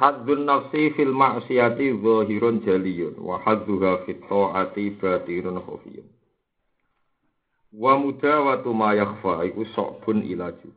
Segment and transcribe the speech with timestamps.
[0.00, 6.08] Hadzun nafsi fil ma'siyati zahirun jaliyun wa hadzuha fit ta'ati batirun khafiyun.
[7.76, 10.72] Wa mudawatu ma yakhfa iku sokbun ilaju.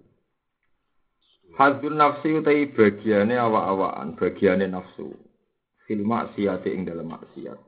[1.55, 5.15] Hadzun nafsi utai bagiane awak-awakan, bagiane nafsu.
[5.87, 7.60] Fil ma'siyati ing dalam maksiat.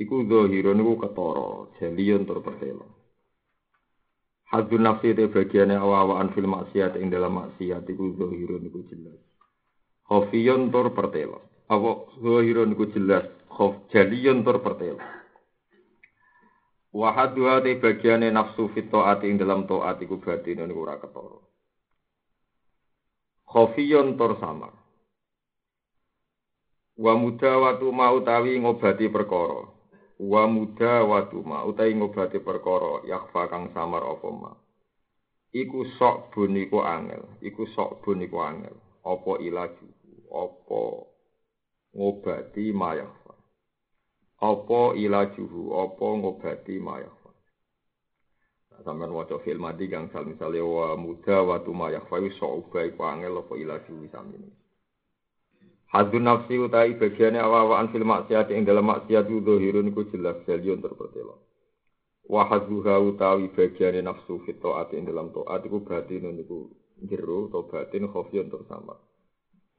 [0.00, 1.50] Iku zahirun iku ketara,
[1.84, 2.88] jaliyun tur pertelo.
[4.56, 9.20] Hadzun nafsi utai bagiane awak-awakan fil maksiat ing dalam maksiat iku zahirun iku jelas.
[10.06, 11.42] Khofiyun tur pertelo.
[11.66, 15.02] Apa zahirun iku jelas, khof jaliyun tur pertelo.
[16.94, 21.38] Wahadua te bagiane nafsu fit taati ing dalam taat iku batin niku ora ketara.
[23.50, 24.72] Khofiyun tur samar.
[26.96, 29.68] Wa muda watu mau tawi ngobati perkara.
[30.16, 34.52] Wa muda watu mau utawi ngobati perkara yakfa kang samar apa ma.
[35.52, 38.76] Iku sok bun iku angel, iku sok bun iku angel.
[39.04, 39.86] Apa ilaju,
[40.30, 40.82] apa
[41.96, 43.34] ngobati mayakfa.
[44.42, 47.30] Apa ilajuhu, apa ngobati mayakfa.
[48.70, 52.84] Nah, sampeyan waca film mati kang sal misale wa muda watu mayakfa iku sok ubah
[52.92, 54.52] iku angel apa ilajuhu samene.
[55.86, 60.82] Hadun nafsi utai bagiannya awa-awaan fil maksiat yang dalam maksiat itu dohirun iku jelas jalion
[60.82, 61.40] terpertelo.
[62.26, 66.68] Wahaduha utawi bagiannya nafsu fit to'at yang dalam to'at iku batin iku
[67.06, 68.98] jero atau batin khofion tersama.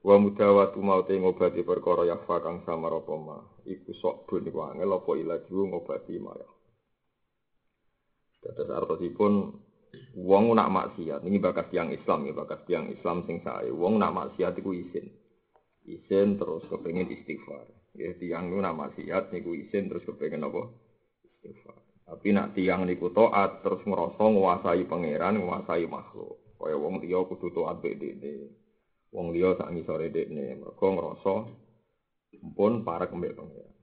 [0.06, 3.38] Wa mudawatu mau te ngobati perkara yakfa kang samar apa ma.
[3.66, 6.48] Iku sok bun iku angel apa ilaju ngobati maya.
[8.38, 9.34] Dados artosipun
[10.14, 13.73] wong nak maksiat ini bakas tiang Islam ya bakas tiang Islam sing sae.
[13.73, 15.09] Wong nak maksiat iku isin.
[15.88, 17.66] Isin terus kepengen istighfar.
[17.98, 20.68] Ya tiang nu nama siat niku isin terus kepengen apa?
[21.23, 21.80] Istighfar.
[22.08, 26.38] Tapi nak tiang niku taat terus ngerasa nguasai pangeran, nguasai makhluk.
[26.59, 28.52] Kaya wong liya kudu taat mbek dekne.
[29.16, 31.33] Wong liya sak ngisore dekne, mergo ngerasa
[32.53, 33.75] pun parek mbek pangeran.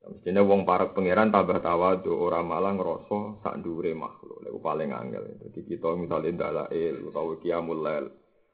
[0.00, 4.44] Mestinya wong parek pangeran tambah tawadu ora malah ngerasa sak dhuwure makhluk.
[4.44, 5.24] Lha paling angel.
[5.40, 8.06] Jadi kita misalnya ndalail utawa qiyamul lail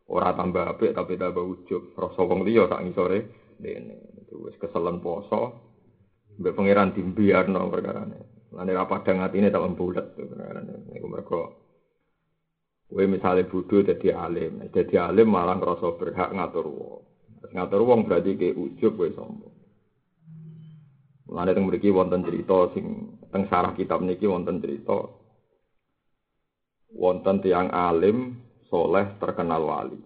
[0.07, 3.19] ora tambah apik tapi tambah ujub rasa wong liya sak ngisore
[3.59, 3.99] dene
[4.31, 5.51] wis keselen poso
[6.39, 8.19] mbek pangeran dimbiarno perkarane
[8.55, 11.66] lan ora padang atine tak bulet perkarane niku mergo
[12.87, 17.03] kowe misale bodho dadi alim dadi alim malah ngrasa berhak ngatur wong
[17.55, 19.57] ngatur wong berarti ke ujub kowe sombong
[21.27, 24.95] Mulane teng mriki wonten cerita sing teng sarah kitab niki wonten cerita
[26.95, 28.39] wonten tiang alim
[28.71, 29.99] soleh terkenal wali.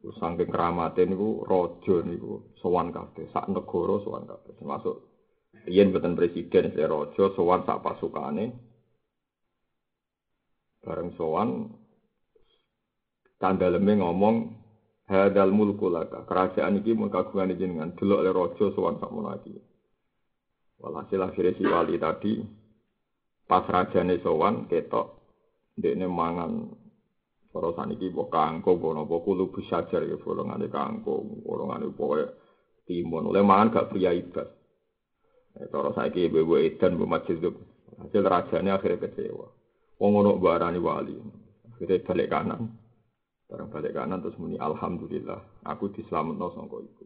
[0.00, 4.52] Saking keramate niku raja niku sowan kabeh, sak negara sowan kabeh.
[4.56, 4.96] Termasuk
[5.68, 8.69] yen boten presiden raja sowan sak pasukane.
[10.80, 11.68] Bareng sowan
[13.36, 14.36] tandaleme ngomong
[15.08, 16.24] hadal mulku laka.
[16.24, 19.52] Kerajaan iki mun kagungan jenengan delok le raja sowan sak munaki.
[20.80, 22.32] Walhasil akhirnya si wali tadi
[23.44, 25.20] pas rajane sowan ketok
[25.76, 26.52] dekne mangan
[27.50, 32.30] Para saniki mbok kangkung mbok napa kulo bisajar ya golongane kangkung, golongane pokoke
[32.86, 33.26] timun.
[33.26, 34.46] Oleh mangan gak pria ibad.
[35.58, 37.42] Eh, cara saiki ibu edan mbok masjid
[37.98, 39.50] hasil rajane akhirnya kecewa.
[40.00, 41.12] Wong ngono barani wali.
[41.68, 42.72] Akhirnya balik kanan.
[43.44, 47.04] Barang balik kanan terus muni alhamdulillah aku dislametno sangka iku.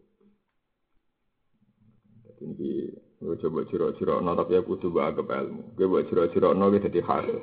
[2.22, 2.70] Jadi ini
[3.18, 5.74] gue coba ciro-ciro no tapi aku tuh baga ilmu.
[5.74, 7.38] Gue buat ciro-ciro no gue jadi hasil.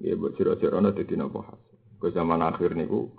[0.00, 1.76] Gue buat ciro-ciro no jadi nopo hasil.
[2.00, 3.12] Ke zaman akhir niku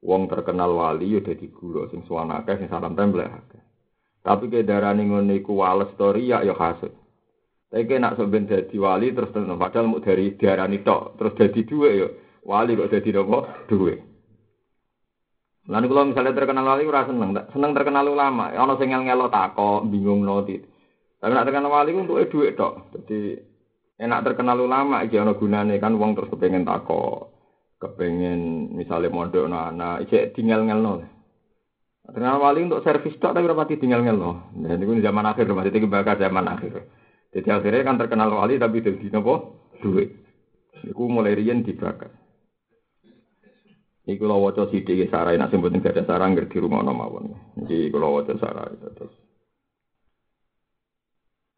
[0.00, 3.60] wong terkenal wali ya dadi gula sing suwan akeh sing salam tempel akeh.
[4.24, 6.94] Tapi ke darane ngono iku wales story ya ya hasud.
[7.68, 11.92] Tapi nak sampeyan dadi wali terus terus padahal mau dari diarani tok terus dadi dhuwit
[12.00, 12.08] ya
[12.48, 13.98] wali kok dadi nopo dhuwit.
[15.68, 18.48] Lan kalau misalnya terkenal wali ora seneng, seneng terkenal ulama.
[18.56, 20.56] Ana sing ngel-ngelo takok, bingung noti.
[21.20, 22.88] Tapi nak terkenal wali untuk dhuwit tok.
[22.96, 23.36] Jadi
[24.00, 27.36] enak terkenal ulama iki ana gunane kan wong terus kepengen takok
[27.78, 30.92] kepengen misalnya mondok no anak, ijek tinggal ngel no.
[32.02, 34.50] Terkenal wali untuk servis tok tapi rapati tinggal ngel no.
[34.58, 36.82] Nah, ini zaman akhir, masih tinggi bakal zaman akhir.
[37.28, 39.34] Jadi akhirnya kan terkenal wali tapi jadi nopo
[39.84, 40.16] duit.
[40.84, 42.10] Iku mulai rian dibakar.
[44.08, 47.36] Iku lo waca sithik sarai nak sing gak ada sarang ngerti rumah mawon.
[47.60, 49.12] Jadi kalau waca sarai terus.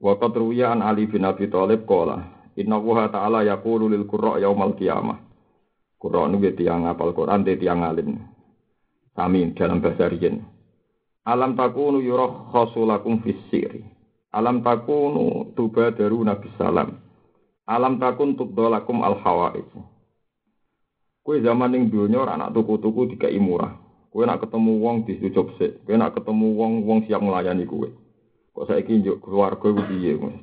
[0.00, 5.30] Waqat ruwiya Ali bin Abi Thalib qala, "Inna Allaha ta'ala yaqulu lil qurra yaumal qiyamah."
[6.00, 8.16] Quran itu tiang apal Quran, tiang alim.
[9.12, 10.40] Kami dalam bahasa Rijen.
[11.28, 13.84] Alam takunu yurah khasulakum fisiri.
[14.30, 16.94] Alam takunu tuba daru nabi salam.
[17.66, 19.66] Alam takun tubdolakum al hawaij.
[21.20, 23.76] Kue zaman yang dunia anak tuku-tuku dikai murah.
[24.10, 27.86] Kowe nak ketemu wong disucup sik, kowe nak ketemu wong wong siap melayani kowe.
[28.56, 30.42] Kok saiki njuk keluarga ku piye Mas?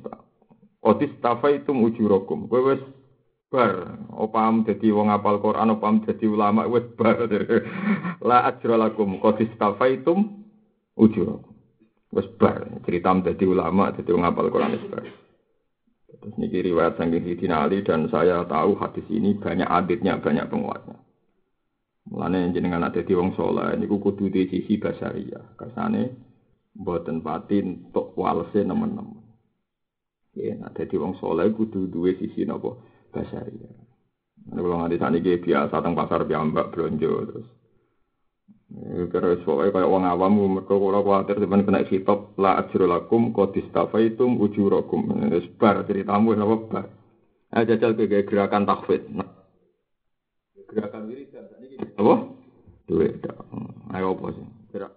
[0.80, 2.48] Otis tafaitum ujurakum.
[2.48, 2.80] Kowe wis
[3.52, 7.28] bar, opam dadi wong apal Quran, opam dadi ulama wis bar.
[8.28, 10.48] La ajra lakum qadis tafaitum
[10.96, 11.57] ujurakum.
[12.08, 15.04] Wis bar, cerita dadi ulama, dadi wong apal Quran wis bar.
[16.08, 20.98] Terus niki riwayat saking Sidina Ali dan saya tahu hadis ini banyak aditnya, banyak penguatnya.
[22.08, 25.52] Mulane jenengan ada di wong saleh niku kudu di sisi basaria.
[25.60, 26.16] Kersane
[26.72, 29.20] mboten pati entuk walese nemen-nemen.
[30.32, 32.80] Ya, ada di wong saleh kudu duwe sisi napa
[33.12, 33.68] basaria.
[34.48, 37.48] Nek kula nganti saniki biasa teng pasar piyambak blonjo terus.
[38.68, 45.08] Kira soalnya kayak wong awam, mereka kalau khawatir sebenarnya kena kitab la ajrulakum kodistafaitum ujurakum.
[45.40, 46.86] Sebar ceritamu apa bar.
[47.48, 49.08] Ayo jajal ke gerakan takfid.
[49.08, 49.24] Nah,
[50.68, 51.32] gerakan ini
[51.96, 52.14] apa?
[52.84, 53.24] Duit.
[53.96, 54.46] Ayo apa sih?
[54.76, 54.92] Gerak.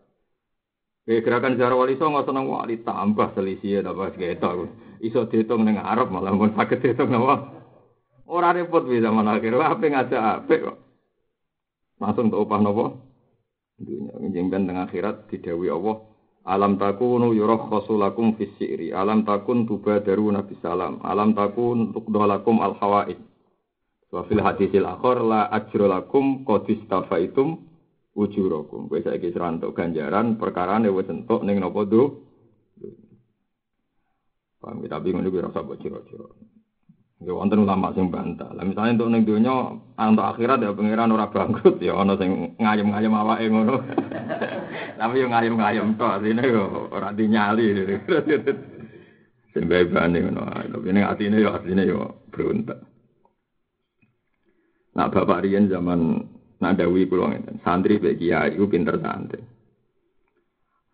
[1.08, 4.68] Gerakan sejarah wali so nggak seneng wali tambah selisih ya apa segitu.
[5.00, 7.56] Iso dihitung dengan Arab malah mau sakit dihitung apa?
[8.28, 9.56] Orang repot bisa mana akhir.
[9.56, 10.78] Apa ngajak apa kok?
[12.04, 13.11] Langsung untuk upah nopo?
[13.82, 16.06] Dunia menjengben dengan akhirat didawi Allah.
[16.42, 18.94] Alam takunu yurakhasu lakum fis syi'ri.
[18.94, 21.02] Alam takun tubadaru nabi salam.
[21.06, 23.18] Alam takun tuqdalakum al hawaid.
[24.10, 27.62] Wa fil hadisil akhir la ajra lakum qad istafaitum
[28.18, 28.90] ujurakum.
[28.90, 32.26] Kowe saiki serantuk ganjaran perkara wis entuk ning napa do.
[34.62, 36.38] Paham kita bingung iki rasa bocor-bocor.
[37.22, 38.50] Ya wonten ulama sing bantah.
[38.58, 43.14] Lah misalnya untuk ning donya untuk akhirat ya pangeran ora bangkrut ya ana sing ngayem-ngayem
[43.14, 43.76] awake ngono.
[45.00, 47.66] Tapi yo ngayem-ngayem tok artine yo ora dinyali.
[49.54, 50.50] Sing bebane ngono.
[50.50, 52.82] Tapi ning atine yo artine yo berontak.
[54.98, 56.26] Nah bapak Rian zaman
[56.58, 59.42] nadawi pulau ngeten, santri bagi kiai ku pinter santri.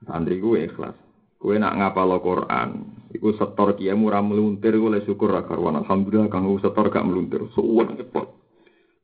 [0.04, 0.96] Santri ku ikhlas.
[1.38, 2.70] Kue nak ngapal Quran,
[3.13, 5.80] iku setor kiai murah meluntir oleh syukur ra karuan.
[5.80, 7.45] Alhamdulillah kang setor gak meluntir.
[7.56, 8.25] Suwun cepet.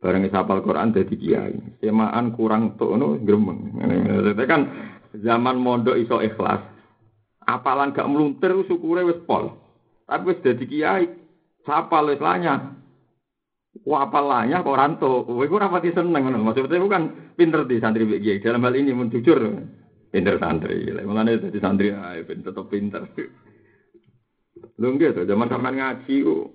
[0.03, 1.55] Bareng sapal Quran dadi kiai.
[1.79, 3.79] Semaan kurang tuh no gremeng.
[4.35, 4.61] Itu kan
[5.15, 6.59] zaman mondok iso ikhlas.
[7.43, 9.55] Apalan gak meluntir syukure wis pol.
[10.07, 11.07] Tapi wis dadi kiai.
[11.63, 12.83] Sapal wis lanyah.
[13.89, 16.45] Wah apalanya kok ranto, kowe ku rapati seneng ngono.
[16.45, 18.37] Maksudnya bukan pinter di santri iki.
[18.37, 19.41] Dalam hal ini mun jujur
[20.13, 20.93] pinter santri.
[21.01, 21.89] Mulane dadi santri
[22.21, 23.01] ben tetep pinter.
[24.81, 26.49] Lho nggih to, zaman sampean ngaji ku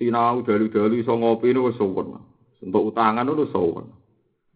[0.00, 2.16] sinau dalu-dalu iso ngopi niku wis suwun.
[2.64, 3.92] Untuk utangan niku suwun.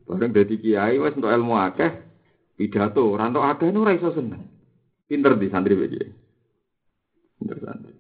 [0.09, 1.93] Bareng dadi kiai wis untuk ilmu akeh
[2.56, 4.41] pidato, ranto akeh niku ora iso seneng.
[5.05, 6.00] Pinter di santri iki.
[7.37, 7.93] Pinter santri.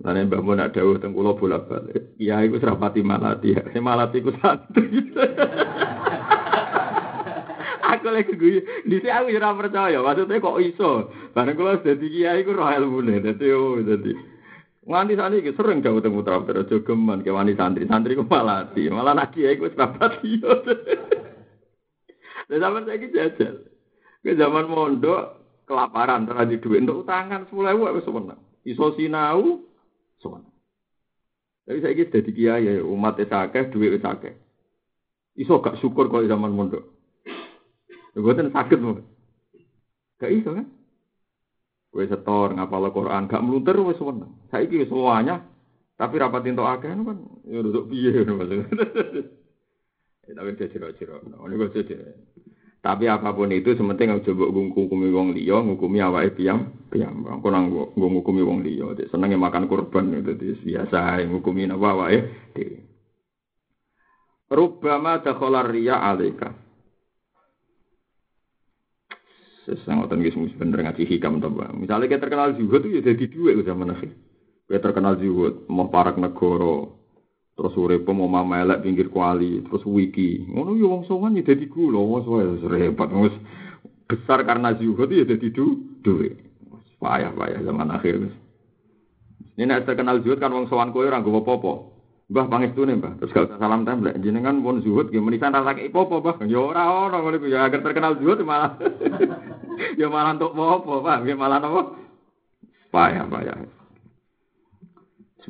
[0.00, 2.16] Lain mbak Mun dawuh teng kula bolak-balik.
[2.16, 3.52] Iya iku serapati malati.
[3.76, 4.88] Malati iku santri.
[8.08, 10.00] lagi gue di aku ora percaya.
[10.00, 10.90] Maksudnya kok iso?
[11.36, 13.20] Bareng kula dadi kiai iku roh ilmune.
[13.20, 14.12] Dadi oh dadi
[14.80, 18.88] Nganti saat ini sering jauh temu putra putra jogeman ke wani santri santri ku malati
[18.88, 20.50] malah nak kiai ku serapati yo.
[22.48, 23.54] Dan zaman saya jajal.
[24.24, 25.38] Ke zaman mondok
[25.68, 28.42] kelaparan terjadi duit untuk utangan sepuluh ribu aku sebenarnya.
[28.66, 29.62] Iso sinau
[30.18, 30.42] sowan.
[31.68, 34.34] Tapi saya jadi kiai ya umat sakit, duit sakit.
[35.38, 36.82] Iso gak syukur kalau zaman mondok.
[38.16, 38.98] Gue sakit mau.
[40.20, 40.66] Gak iso kan?
[41.90, 44.36] Gue setor ngapal Quran, gak melunter wes seneng.
[44.50, 45.42] Saya gitu semuanya,
[45.98, 48.66] tapi rapat untuk akeh kan ya duduk piye maksudnya.
[50.30, 51.26] Tapi dia cerok-cerok.
[51.26, 52.14] Ini gue cerok
[52.80, 57.28] tapi apa pun itu sementing aja mbok ngukumi wong liya, ngukumi awake piyam, piyam.
[57.28, 62.20] Engko nang ngukumi wong liya, senenge makan kurban itu biasa ngukumi napa awake
[62.56, 62.80] dhewe.
[64.48, 66.56] Rubbama dakhala riya alaika.
[69.78, 71.46] Sesangotan guys mesti bener ngaji hikam to,
[71.78, 74.10] Misalnya kita terkenal zuhud ya jadi duit zaman akhir.
[74.66, 76.90] Kita terkenal zuhud, mau parak negara,
[77.54, 80.46] terus urip mau mama elek pinggir kuali terus wiki.
[80.50, 83.34] Ngono yo wong sowan ya dadi kula wong wis repot wis
[84.10, 86.34] besar karena zuhud ya dadi du duwe
[87.00, 88.34] payah payah zaman akhir wis
[89.56, 91.72] ini nek terkenal zuhud kan wong sowan kowe ora nggo apa-apa
[92.30, 93.18] Mbah pangestune Mbah.
[93.18, 96.36] Terus gak usah salam templek jenengan pun zuhud nggih menisan ra lagi apa Mbah.
[96.46, 98.78] Ya ora ono ngono ya agar terkenal zuhud malah
[100.00, 101.82] ya malah untuk apa Pak nggih malah apa?
[102.94, 103.58] Payah payah.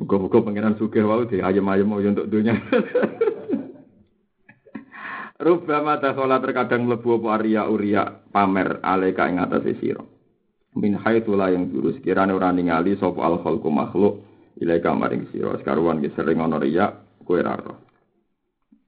[0.01, 2.57] Muga-muga pengiran sugih wau di ayam-ayam mau untuk dunia.
[5.45, 10.01] Rubama dakhala terkadang mlebu apa arya uria pamer alaika ing atase sira.
[10.73, 14.30] Min haitsu la yang jurus kirane ora ningali sapa al makhluk
[14.61, 15.57] ilaika maring sira.
[15.57, 16.93] Sekaruan ki sering ana riya
[17.25, 17.57] kowe ra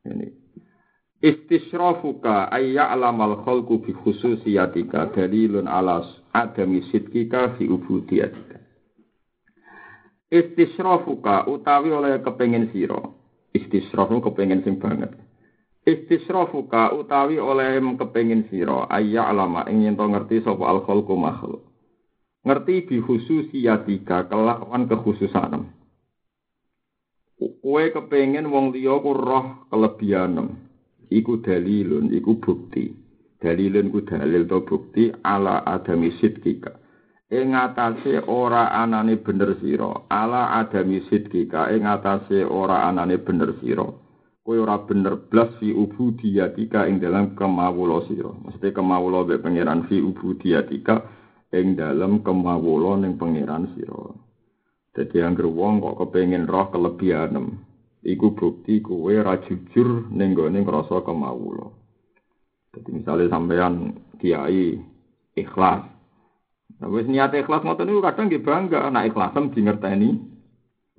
[0.06, 0.44] Ini
[1.24, 6.04] Istisrafuka ayya alamal khalqu bi khususiyatika dalilun ala
[6.36, 8.60] adami sidkika fi ubudiyatika.
[10.28, 13.00] Istisrafuka utawi oleh kepengin sira.
[13.56, 15.16] Istisrafu kepengin sing banget.
[15.88, 21.73] Istisrafuka utawi oleh kepengin sira ayya alama ing yen ngerti sapa al khalqu makhluk.
[22.44, 25.64] Ngerti bi khususiyatika kelawan kekhususanem.
[27.64, 30.48] Kowe kepengin wong liya ku roh kelebihanem.
[31.08, 32.92] Iku dalilun iku bukti.
[33.40, 36.84] Dalilun ku dalil to bukti ala adami sidkika
[37.34, 43.84] ing atase ora anane bener sira ala adami sidkika ing atase ora anane bener sira
[44.46, 48.32] kowe ora bener blas fi ubudiyatika ing dalam kemawula sira.
[48.44, 51.02] Mesti kemawula be pangeran fi ubudiyatika
[51.54, 54.10] ing dalam kemawula ning pangeran sira
[54.94, 57.74] dadi anggere wong kok kepengin roh kelebihanem
[58.06, 61.72] iku bukti kowe ra jujur ning gone ngrasa kemawula.
[62.76, 64.78] Dadi misale sampean kiai
[65.34, 65.82] ikhlas.
[66.78, 70.10] Nah, wis niat ikhlas ngoten niku kadang nggih bangga nek ikhlasem di ngerteni.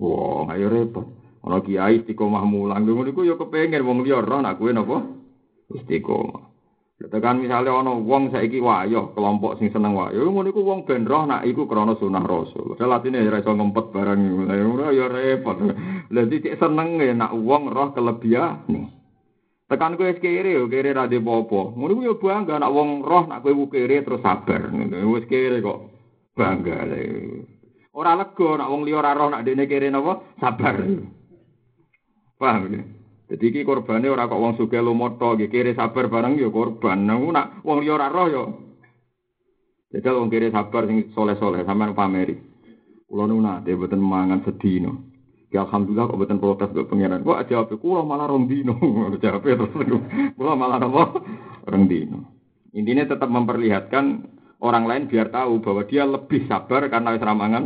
[0.01, 1.07] Wah, ayo repot.
[1.45, 4.97] Ana kiai istiqomah mulang ngono niku ya kepengin wong liya roh nek kowe napa
[5.77, 6.44] istiqomah.
[6.95, 11.27] Tekan misalnya ana wong saiki wayo, kelompok sing seneng wayo, ngono iku wong ben roh
[11.27, 12.71] nak iku krana sunah Rasul.
[12.71, 15.59] Padahal atine ora iso ngempet barang ngono ya repot.
[16.15, 18.63] Lah cek seneng ya nak wong roh kelebihan.
[19.67, 23.03] Tekan kowe wis kere yo kere ra de apa Ngono iku ya bangga nak wong
[23.03, 24.71] roh nak kowe kere terus sabar.
[25.11, 25.91] Wis kere kok
[26.31, 26.79] bangga.
[27.91, 30.79] Ora lega nak wong liya ora roh nak dene kere napa sabar.
[32.39, 32.94] Paham ya?
[33.25, 37.09] Jadi iki korbane ora kok wong sugih lumoto iki kiri sabar bareng ya korban.
[37.09, 38.43] Nang nak wong liya roh ya.
[39.89, 42.37] Jadi wong kiri sabar sing soleh-soleh sampean pameri.
[43.09, 45.09] Kulo nu nate mboten mangan sedino.
[45.49, 47.25] Ya alhamdulillah kok mboten protes kok pangeran.
[47.25, 48.77] Kok jawab kulo malah rong dino.
[49.23, 49.73] jawab terus
[50.37, 51.03] kulo malah apa?
[51.65, 52.35] Rong dino.
[52.77, 54.05] Intinya tetap memperlihatkan
[54.61, 57.63] orang lain biar tahu bahwa dia lebih sabar karena wis ramangan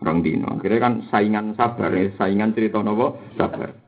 [0.00, 0.48] rong dino.
[0.48, 2.08] Akhirnya kan saingan sabar, ya.
[2.16, 3.81] saingan cerita nopo sabar.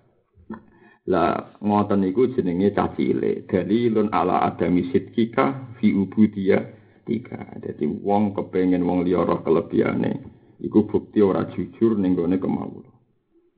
[1.04, 3.44] Lah ngoten niku jenenge cacile.
[3.44, 6.64] Dalilun ala adami sidkika fi ubudiyah
[7.04, 7.44] tiga.
[7.60, 10.24] Jadi wong kepengen wong liya roh kelebihane
[10.64, 12.88] iku bukti ora jujur ning gone kemawon.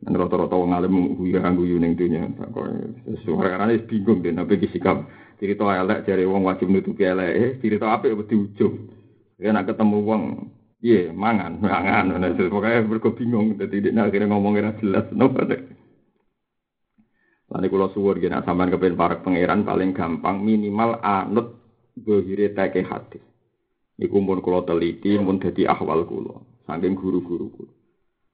[0.02, 2.26] Dan rata-rata wong alim guyu guyu ning dunya.
[3.22, 5.06] Suara bingung deh nabi sikap.
[5.38, 8.88] Cerita elek jare wong wajib nutupi elek, cerita apik wedi ujung.
[9.36, 10.22] Ya nak ketemu wong
[10.76, 12.36] Iya, mangan, mangan.
[12.36, 13.56] Pokoknya mereka bingung.
[13.56, 15.08] Jadi akhirnya ngomongnya jelas.
[15.10, 15.75] Nopo deh.
[17.56, 21.56] Lalu kalau suwur gini, sampean kepen para pangeran paling gampang minimal anut
[21.96, 23.16] bohire teke hati.
[23.96, 27.72] Iku pun kalau teliti, pun jadi ahwal kulo, saking guru-guru kulo.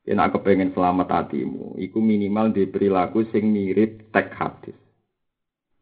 [0.03, 4.75] Kena kepengen selamat hatimu, iku minimal di perilaku sing mirip tek hadis.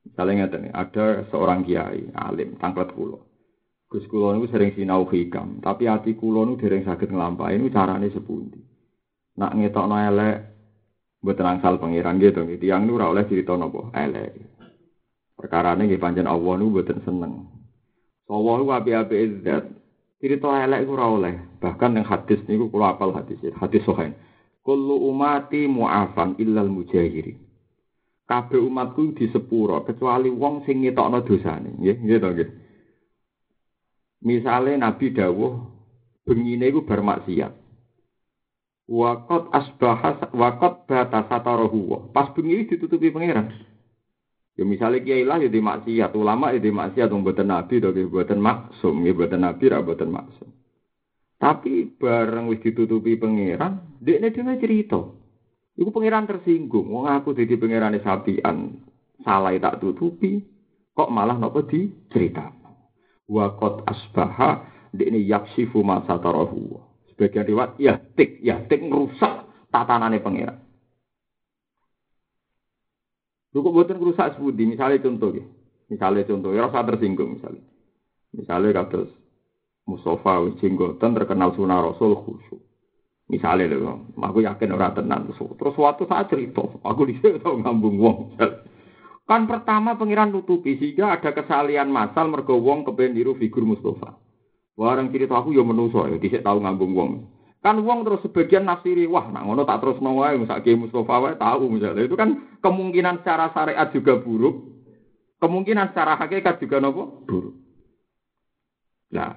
[0.05, 3.25] Misalnya nih, ada seorang kiai, alim, tangklet kulo.
[3.89, 8.13] Gus kulo niku sering sinau hikam, tapi hati kulo niku dereng sakit ngelampain, ini carane
[8.13, 8.61] sepundi.
[9.41, 10.37] Nak ngetokno elek,
[11.21, 14.41] Mboten angsal pangeran gitu, tiang nu ora oleh cerita napa elek.
[15.37, 17.45] Perkarane nggih pancen Allah nu mboten seneng.
[18.25, 19.69] Allah ku api-api zat.
[20.17, 21.35] Cerita elek ku ora oleh.
[21.61, 24.17] Bahkan yang hadis niku kula apal hadis hadis sahih.
[24.65, 27.37] Kullu umati mu'afan illal mujahirin.
[28.25, 32.51] Kabeh umatku di sepuro kecuali wong sing ngetokno dosane, nggih, nggih to nggih.
[34.23, 35.53] Misale Nabi dawuh
[36.23, 37.60] bengine iku bar maksiat.
[38.91, 42.11] Wakot asbahas wakot batas atarahu.
[42.11, 43.55] Pas bengi ditutupi pangeran.
[44.59, 48.93] Ya misalnya kiai lah ya maksiat, ulama ya di maksiat, buatan nabi, atau buatan maksum,
[49.07, 50.49] ya buatan nabi, atau buatan maksum.
[51.41, 55.01] Tapi bareng wis ditutupi pangeran, dia ini dia cerita.
[55.79, 58.85] Iku pangeran tersinggung, wong aku jadi pangeran sapian,
[59.25, 60.45] salah tak tutupi,
[60.93, 62.53] kok malah nopo di cerita.
[63.31, 66.90] Wakot asbaha, dia ini yaksifu masa tarahu.
[67.21, 70.57] Sebagian riwayat ya tik, ya tik ngerusak tatanane pangeran.
[73.53, 75.45] Kok buatan ngerusak sebudi, misalnya contoh ya.
[75.93, 77.61] Misalnya contoh, ya rasa tersinggung misalnya.
[78.33, 79.13] Misalnya kados
[79.85, 82.63] Mustafa wis jenggoten terkenal sunah Rasul khusyuk.
[83.29, 88.19] Misalnya lho, aku yakin orang tenan terus suatu saat cerita, aku dhisik tau ngambung wong.
[89.29, 92.89] Kan pertama pangeran nutupi sehingga ada kesalian masal mergo wong
[93.37, 94.17] figur Mustafa.
[94.79, 97.11] Warang cerita aku ya menuso ya, dhisik tau ngambung wong.
[97.61, 101.35] Kan wong terus sebagian nafsiri, wah nak ngono tak terus mau wae misake Mustofa wae
[101.37, 102.09] tahu misalnya.
[102.09, 104.57] Itu kan kemungkinan secara syariat juga buruk.
[105.41, 107.55] Kemungkinan secara hakikat juga nopo buruk.
[109.13, 109.37] Nah,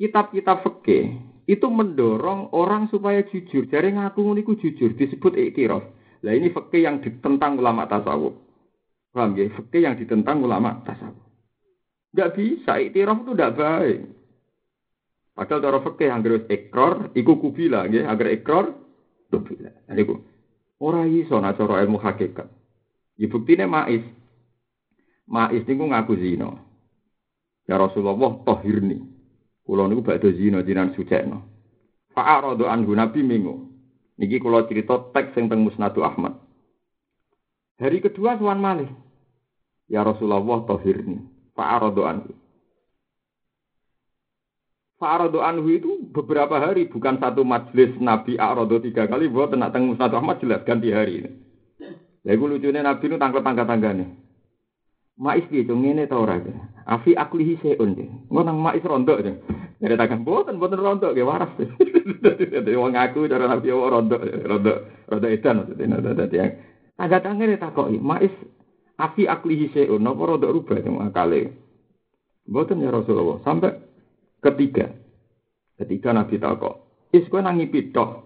[0.00, 3.68] kitab-kitab fikih itu mendorong orang supaya jujur.
[3.68, 5.84] Jadi ngaku niku jujur disebut iktiraf.
[6.22, 8.32] Lah ini fikih yang ditentang ulama tasawuf.
[9.12, 9.50] Paham ya?
[9.50, 11.31] Fikih yang ditentang ulama tasawuf.
[12.12, 13.98] Enggak bisa, iktiraf itu tidak baik.
[15.32, 18.76] Padahal cara fikih yang harus ekor, iku kubila, ya, agar ekor,
[19.32, 19.72] kubila.
[19.88, 20.20] Jadi ku,
[20.84, 22.52] orang iso cara ilmu hakikat.
[23.16, 24.04] Ya buktine mais.
[25.24, 26.52] Mais niku ngaku zina.
[27.64, 29.00] Ya Rasulullah tohirni.
[29.64, 31.48] Kulo niku badhe zina jinan sucekno.
[32.12, 33.72] Fa'aradu anhu Nabi minggu.
[34.20, 36.36] Niki kula cerita teks sing teng Musnadu Ahmad.
[37.80, 38.92] Hari kedua tuan malih.
[39.88, 41.31] Ya Rasulullah tohirni.
[41.52, 42.30] Fa'aradu anhu.
[45.02, 49.90] Fa'aradu anhu itu beberapa hari, bukan satu majelis Nabi A'radu tiga kali, buat tenak teng
[49.90, 51.30] Musnad Ahmad jelas ganti hari ini.
[52.22, 54.06] Lha iku lucune Nabi nu tangkep tangga-tanggane.
[55.18, 56.38] Mais piye to ngene ta ora?
[56.88, 57.98] Afi aklihi seun.
[58.30, 59.20] Ngono nang mais rontok.
[59.82, 61.50] Dari tangan boten boten rontok ge waras.
[62.22, 64.78] Dadi wong aku cara Nabi rontok rontok
[65.10, 66.50] rontok edan maksudnya dadi yang
[66.94, 68.30] tangga-tanggane takoki mais
[69.02, 71.50] afi aklihi seun napa rontok rubah yang akale.
[72.46, 73.74] Boten ya Rasulullah sampai
[74.38, 74.90] ketiga.
[75.78, 76.74] Ketika Nabi takok,
[77.10, 78.22] "Is kowe nang ngipi tok?"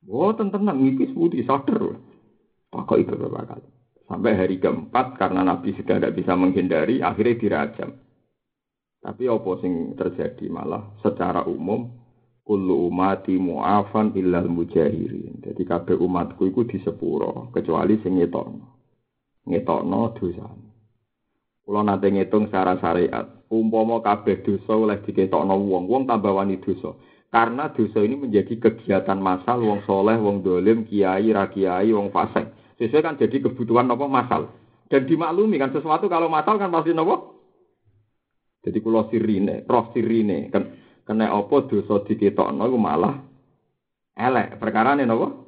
[0.00, 2.00] Boten tenan ngipis putih sadar.
[2.72, 3.68] Takok itu beberapa kali.
[4.06, 7.90] Sampai hari keempat karena Nabi sudah tidak bisa menghindari, akhirnya dirajam.
[9.02, 11.90] Tapi apa sing terjadi malah secara umum
[12.46, 15.42] kullu umati mu'afan illal mujahirin.
[15.42, 18.22] Jadi kabeh umatku itu disepuro kecuali sing.
[19.46, 20.46] Ngetokno dosa.
[21.62, 26.94] Kula nate ngitung secara syariat, umpama kabeh dosa oleh diketokno wong, wong tambah wani dosa.
[27.30, 32.46] Karena dosa ini menjadi kegiatan masal wong soleh, wong dolim, kiai, rakiai, wong fasik.
[32.78, 34.50] Sesuai kan jadi kebutuhan apa masal.
[34.86, 37.34] Dan dimaklumi kan sesuatu kalau masal kan pasti nopo.
[38.62, 40.70] Jadi kalau sirine, roh sirine kan
[41.06, 43.14] kena apa dosa diketokno iku malah
[44.14, 44.58] elek.
[44.58, 45.45] Ini nopo?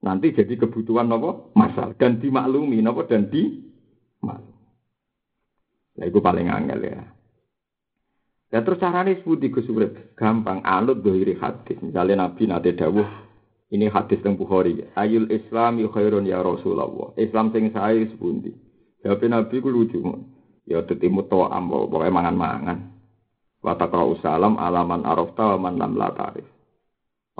[0.00, 3.60] Nanti jadi kebutuhan nopo masal dan dimaklumi nopo dan di
[4.24, 4.56] maklum.
[6.00, 7.04] Nah, itu paling angel ya.
[8.50, 9.68] Ya terus caranya seperti Gus
[10.18, 11.78] gampang anut dohiri hadis.
[11.84, 13.06] Misalnya Nabi nate dawuh
[13.70, 14.82] ini hadis teng Bukhari.
[14.98, 17.14] Ayul Islam khairun ya Rasulullah.
[17.14, 18.50] Islam sing sae sepundi.
[19.06, 20.02] Jawab Nabi ku lucu.
[20.66, 22.78] Ya tetimu to ambo pokoke mangan-mangan.
[23.62, 25.94] Wa taqra'u salam alaman arafta wa man lam.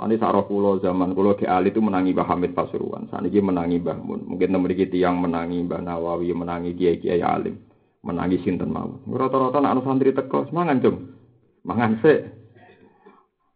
[0.01, 3.05] Ini sarah kulo zaman kulo di Ali itu menangi Mbah Hamid Pasuruan.
[3.13, 4.25] Saat ini menangi Mbah Mun.
[4.33, 7.61] Mungkin memiliki tiang menangi Mbah Nawawi, menangi Kiai Kiai Alim,
[8.01, 8.97] menangi Sinten mau.
[9.05, 10.97] Rata-rata anak santri teko, semangan cung,
[11.61, 12.17] mangan sih.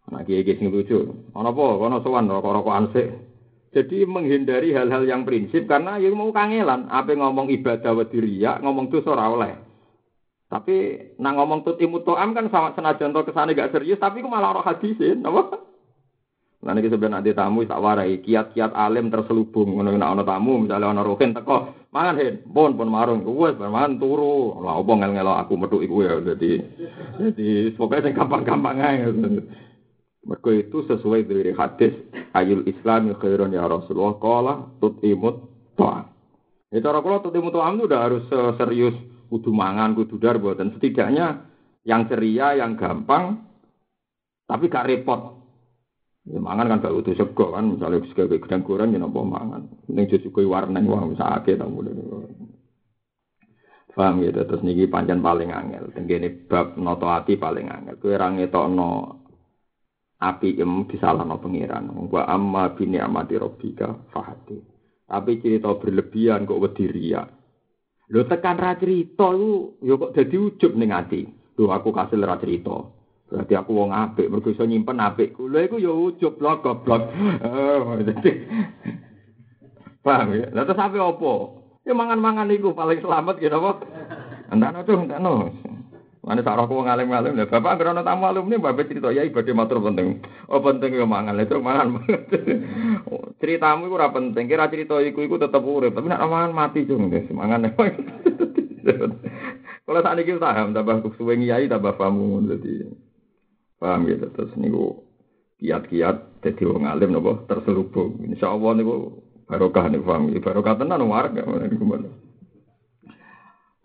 [0.06, 1.02] Nah, kiai kiai sing lucu.
[1.34, 1.66] Ono apa?
[1.82, 3.08] Ono sowan rokok-rokokan sik.
[3.74, 6.88] Jadi menghindari hal-hal yang prinsip karena ya mau kangelan.
[6.88, 9.54] Apa ngomong ibadah wadiria, ngomong dosa ora oleh.
[10.46, 10.76] Tapi
[11.18, 14.62] nang ngomong tut imutoam kan sama senajan to kesane gak serius, tapi ku malah ora
[14.62, 15.58] hadisin, apa?
[16.66, 18.26] Nah ini sebenarnya nanti tamu tak warai.
[18.26, 19.78] Kiat-kiat alim terselubung.
[19.78, 22.42] Ngono nek ana tamu misalnya ana rohin teko mangan hen.
[22.50, 23.22] Pun pun marung.
[23.22, 24.58] Wes mangan turu.
[24.66, 26.18] Lah opo ngel-ngelo aku metu iku ya.
[26.26, 26.58] Dadi
[27.22, 29.06] dadi pokoke sing gampang-gampang ae.
[30.26, 31.94] Mereka itu sesuai dari hadis
[32.34, 35.46] ayul Islam khairun ya Rasulullah kala tutimut
[35.78, 36.10] to'am.
[36.74, 38.26] Ya cara kula tutimut to'am itu udah harus
[38.58, 38.98] serius.
[39.30, 41.46] Kudu mangan, kudu dar dan setidaknya
[41.86, 43.42] yang ceria, yang gampang
[44.46, 45.35] tapi gak repot.
[46.26, 49.70] Ya mangan kan gak utuh sego kan, misalnya sego gedang goreng ya nopo mangan.
[49.94, 51.86] Ning juga warna wah bisa ake tamu
[53.96, 55.88] Paham gitu, terus niki panjang paling angel.
[55.96, 57.96] Tenggene bab noto hati paling angel.
[57.96, 58.90] Kue ra ngetokno
[60.20, 61.96] api em disalahno pangeran.
[62.12, 64.60] Wa amma bi ni'mati rabbika fahati.
[65.08, 67.24] Tapi cerita berlebihan kok wedi riya.
[68.12, 71.24] Tekan ra cerita iku ya kok dadi ujub ning ati.
[71.56, 72.76] Aku kasil ra cerita.
[73.26, 75.50] Berarti aku wong apik, mergo iso nyimpen apikku.
[75.50, 77.10] Lho iku ya ujub lho goblok.
[80.06, 80.46] Paham ya?
[80.54, 81.34] Lah terus apa apa?
[81.86, 83.82] Ya mangan-mangan iku paling selamat gitu apa?
[84.54, 85.50] Entah tuh, entah no.
[86.26, 87.46] Mana tak rokok ngalim ngalim lah.
[87.46, 90.26] Bapak karena tamu alumni bapak cerita ya ibadah matur penting.
[90.50, 92.02] Oh penting ya mangan itu mangan.
[93.42, 94.50] Ceritamu itu ora penting.
[94.50, 95.94] Kira cerita iku iku tetep urip.
[95.94, 97.30] Tapi nak mangan mati cung guys.
[97.30, 97.70] Mangan.
[99.86, 102.90] Kalau saat ini paham tambah suwe ngiyai tambah paham jadi
[103.80, 105.04] paham gitu terus niku
[105.60, 108.22] kiat-kiat jadi wong alim nopo terselubung.
[108.22, 108.96] Insyaallah niku
[109.50, 110.30] barokah nih paham.
[110.38, 111.86] Barokah tenan warga niku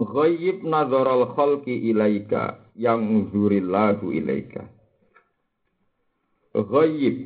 [0.00, 4.64] Ghayyib nadharal khalqi ilaika yang zurillahu ilaika.
[6.57, 7.16] Ghayyib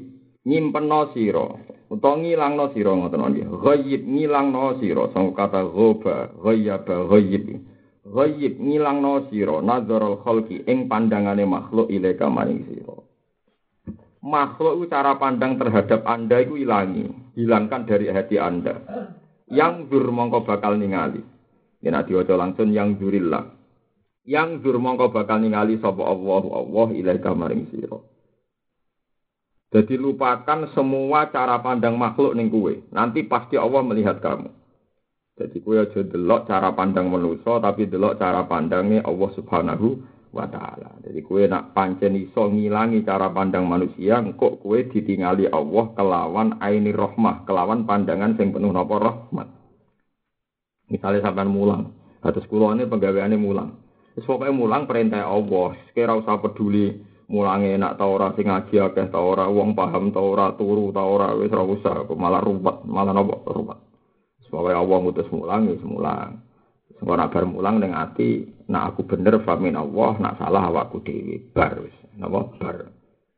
[0.43, 1.55] nyimpenno sira
[1.87, 3.47] utawa ngilangno sira ngoten nggih.
[3.63, 7.63] Ghayyib ngilangno sira sang kata ghaba, ghayyaba, ghayyib.
[8.05, 13.01] Ghayyib ngilangno sira nadharal khalqi ing pandangane makhluk ilaika maring sira.
[14.21, 18.77] Makhluk cara pandang terhadap Anda itu hilangi, hilangkan dari hati Anda.
[19.49, 21.21] Yang zur mongko bakal ningali.
[21.85, 23.45] Yen diwaca langsung yang zurillah.
[24.25, 28.01] Yang zur mongko bakal ningali sapa Allah Allah ilaika maring sira.
[29.75, 32.85] Jadi lupakan semua cara pandang makhluk ning kuwe.
[32.93, 34.64] Nanti pasti Allah melihat kamu.
[35.35, 39.99] Jadi kue aja delok cara pandang manusia tapi delok cara pandangnya Allah Subhanahu
[40.31, 40.95] wa taala.
[41.03, 46.95] Jadi kue nak pancen iso ngilangi cara pandang manusia, kok kue ditingali Allah kelawan aini
[46.95, 49.49] rahmah, kelawan pandangan sing penuh napa rahmat.
[50.91, 52.87] Misalnya sampean mulang, atus kula ini
[53.35, 53.75] mulang.
[54.15, 56.95] Wis pokoke mulang perintah Allah, kira usah peduli
[57.27, 61.03] mulange enak ta ora sing ngaji akeh ta ora, wong paham ta ora, turu ta
[61.03, 63.94] ora, wis ora usah, malah ruwet, malah napa ruwet.
[64.55, 66.31] Pokoknya Allah ngutus mulang, ya mulang.
[67.03, 71.51] Engko nak bar mulang ning ati, nak aku bener famin Allah, nak salah awakku dhewe.
[71.51, 71.95] Bar wis.
[72.15, 72.87] Napa bar.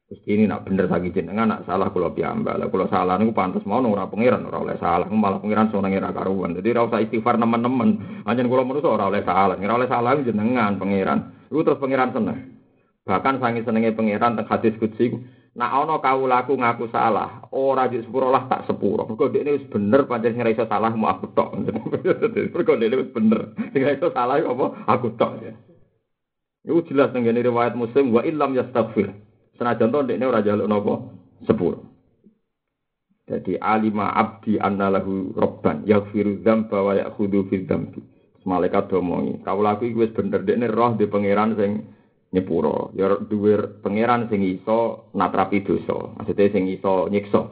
[0.06, 2.60] Terus ini nak bener lagi jenengan, nak salah kula piyambak.
[2.60, 5.08] Lah salah niku pantes mau ora pangeran, ora oleh salah.
[5.08, 6.54] Malah pangeran seneng ora karuan.
[6.54, 8.22] Dadi ora usah istighfar nemen-nemen.
[8.28, 9.56] Anjen kula menungso ora oleh salah.
[9.58, 11.48] Ora oleh salah jenengan pangeran.
[11.48, 12.38] Iku terus pangeran seneng.
[13.06, 15.14] Bahkan sangi senenge pangeran teng hadis kudsi
[15.56, 19.08] Nak ana kawulaku ngaku salah, ora di sepuro lah tak sepuro.
[19.08, 21.56] Mergo dekne wis bener pancen sing iso salah mau aku tok.
[22.52, 23.56] Mergo dekne wis bener.
[23.72, 25.56] Sing iso salah apa aku tok ya.
[26.68, 29.16] Iku jelas nang ngene riwayat Muslim wa illam yastaghfir.
[29.56, 30.94] Senajan to dekne ora jaluk napa
[31.48, 31.88] sepuro.
[33.24, 38.04] Jadi alima abdi anna lahu robban yaghfiru dzamba wa ya'khudhu fi dzambi.
[38.46, 41.95] Malaikat domongi, kawulaku iku wis bener dekne roh di pangeran sing
[42.36, 42.92] nyepuro.
[42.92, 46.12] Ya duwe pangeran sing iso natrapi dosa.
[46.20, 47.42] Maksudnya sing iso nyiksa.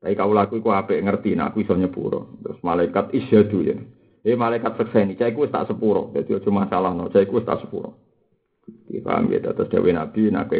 [0.00, 2.36] Tapi kau laku iku apik ngerti nek aku iso nyepuro.
[2.44, 3.76] Terus malaikat isyadu ya.
[4.20, 6.12] Eh malaikat sekseni, cah iku tak sepuro.
[6.12, 7.96] Dadi aja masalah no, cah iku tak sepuro.
[8.84, 10.52] Dipaham ya terus dewe Nabi nek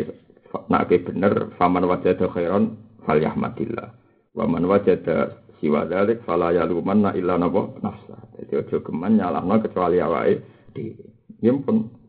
[0.73, 3.89] nek bener faman wajada khairan falyahmadillah.
[4.33, 8.17] Wa man wajada siwa dzalik fala yalumanna illa nafsa.
[8.37, 10.41] Dadi aja geman nyalahno kecuali awake
[10.73, 11.05] dhewe.
[11.41, 12.00] Ya pun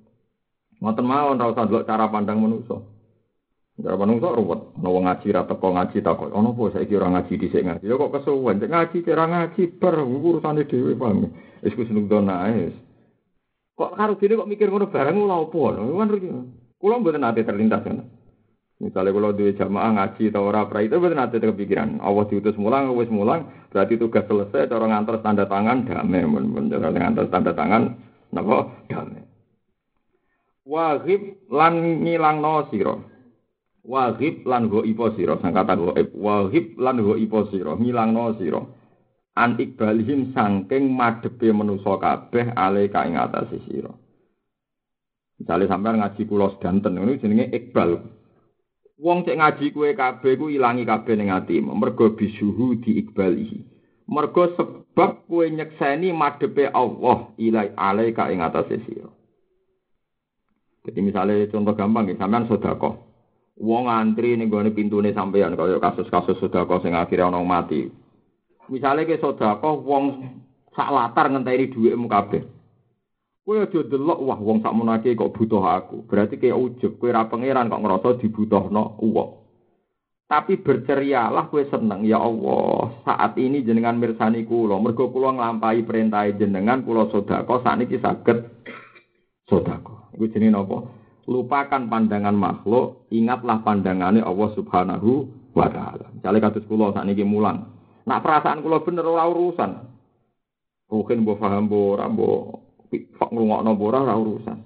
[0.82, 2.82] Ngoten mawon ora usah delok cara pandang manusa.
[3.78, 4.62] Cara manusa ruwet.
[4.82, 7.96] Ana wong ngaji ra teko ngaji takok, "Ono apa saiki ora ngaji dhisik ngaji?" Ya
[8.02, 11.30] kok kesuwen, cek ngaji cara ngaji ber urusane dhewe paham.
[11.62, 12.74] Wis ku seneng donae.
[13.78, 15.70] Kok karo dene kok mikir ngono bareng lha opo?
[15.70, 16.10] Kan
[16.82, 18.02] kula mboten ate terlintas kan.
[18.82, 22.02] Misalnya kalau duwe jamaah ngaji atau ora pra itu betul nanti kepikiran.
[22.02, 24.66] Allah diutus mulang, wis mulang, berarti tugas selesai.
[24.66, 27.94] Cara ngantar tanda tangan damai, bener ngantar tanda tangan,
[28.34, 29.31] napa damai.
[30.66, 32.94] Wahib lan ngilangno sira.
[33.82, 38.62] Wahib lan ipo sira, sang kata go wahib lan ipo sira, ngilangno sira.
[39.34, 43.90] An ikbalihim sangking madhepe manusa kabeh ale ka ing atase sira.
[45.40, 47.98] Misale sampean ngaji kula sedanten ngono jenenge ikbal.
[49.02, 53.66] Wong cek ngaji kue kabeh ku ilangi kabeh ning atimu, mergo bisuhu diikbalihi.
[54.06, 59.10] Mergo sebab kue nyekseni madhepe Allah ilai ale ka ing atase sira.
[60.82, 62.98] Jadi misalnya contoh gampang ya, sampean sodako.
[63.62, 67.86] Wong antri nih gue pintune sampean kaya kasus-kasus sodako sing akhirnya orang mati.
[68.72, 70.04] Misalnya ke sodako, wong
[70.74, 72.42] sak latar ngenteni duit kabeh.
[73.42, 76.06] Kowe aja delok wah wong sak menake kok butuh aku.
[76.06, 79.32] Berarti kayak ujug, kowe ra pangeran kok ngerasa dibutuhno uang.
[80.30, 83.02] Tapi bercerialah kowe seneng ya Allah.
[83.04, 88.38] Saat ini jenengan mirsani kula, mergo kula nglampahi perintah jenengan kula sedekah sakniki saged
[89.50, 90.01] sedekah.
[90.22, 90.86] Iku jenenge napa?
[91.26, 95.26] Lupakan pandangan makhluk, ingatlah pandangannya Allah Subhanahu
[95.58, 96.14] wa taala.
[96.14, 97.74] Misale kados kula sakniki mulang.
[98.06, 99.82] Nak perasaan kula bener ora urusan.
[100.94, 102.42] Mungkin mbok paham mbok ora mbok
[103.34, 104.58] ngrungokno mbok ora urusan.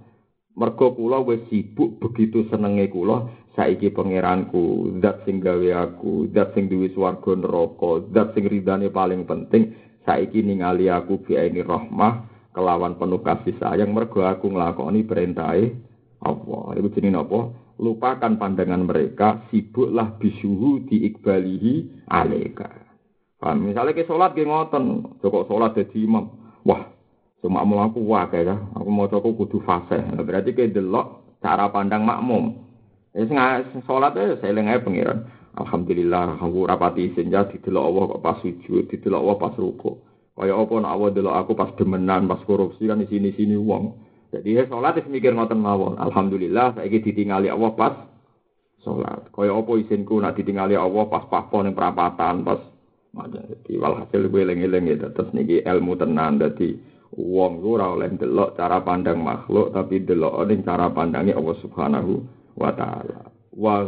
[0.60, 6.68] Mergo kula wis sibuk begitu senenge kula saiki pangeranku, zat sing gawe aku, zat sing
[6.68, 9.72] duwe swarga neraka, zat sing ridane paling penting
[10.04, 15.76] saiki ningali aku bi ini rahmah kelawan penuh kasih sayang mergo aku nglakoni perintahe
[16.24, 16.80] Allah.
[16.80, 17.40] Iku jenenge apa?
[17.76, 22.72] Lupakan pandangan mereka, sibuklah bisuhu diikbalihi aleka.
[23.36, 23.68] Paham?
[23.68, 26.32] Misalnya ke sholat ke ngoten, joko sholat jadi imam.
[26.64, 26.88] Wah,
[27.44, 30.00] cuma mau aku wah kayak aku mau coko kudu fase.
[30.02, 32.64] Berarti ke delok cara pandang makmum.
[33.12, 33.28] Ya
[33.84, 35.28] sholat ya saya lengai pengiran.
[35.56, 40.04] Alhamdulillah, aku rapati senja didelok Allah kok pas sujud, didelok Allah pas rukuk.
[40.36, 43.84] Kaya apa nak awak delok aku pas demenan, pas korupsi kan di sini-sini uang.
[44.36, 45.96] Jadi ya sholat wis mikir ngoten mawon.
[45.96, 47.96] Alhamdulillah saiki ditingali Allah pas
[48.84, 49.32] sholat.
[49.32, 52.60] Kaya apa isinku nak ditingali Allah pas papo ning perapatan, pas
[53.16, 56.76] Jadi walhasil gue eling-eling ya terus niki ilmu tenan dadi
[57.16, 62.14] wong ku oleh delok cara pandang makhluk tapi delok ning cara pandangnya Allah Subhanahu
[62.60, 63.32] wa taala.
[63.56, 63.88] Wa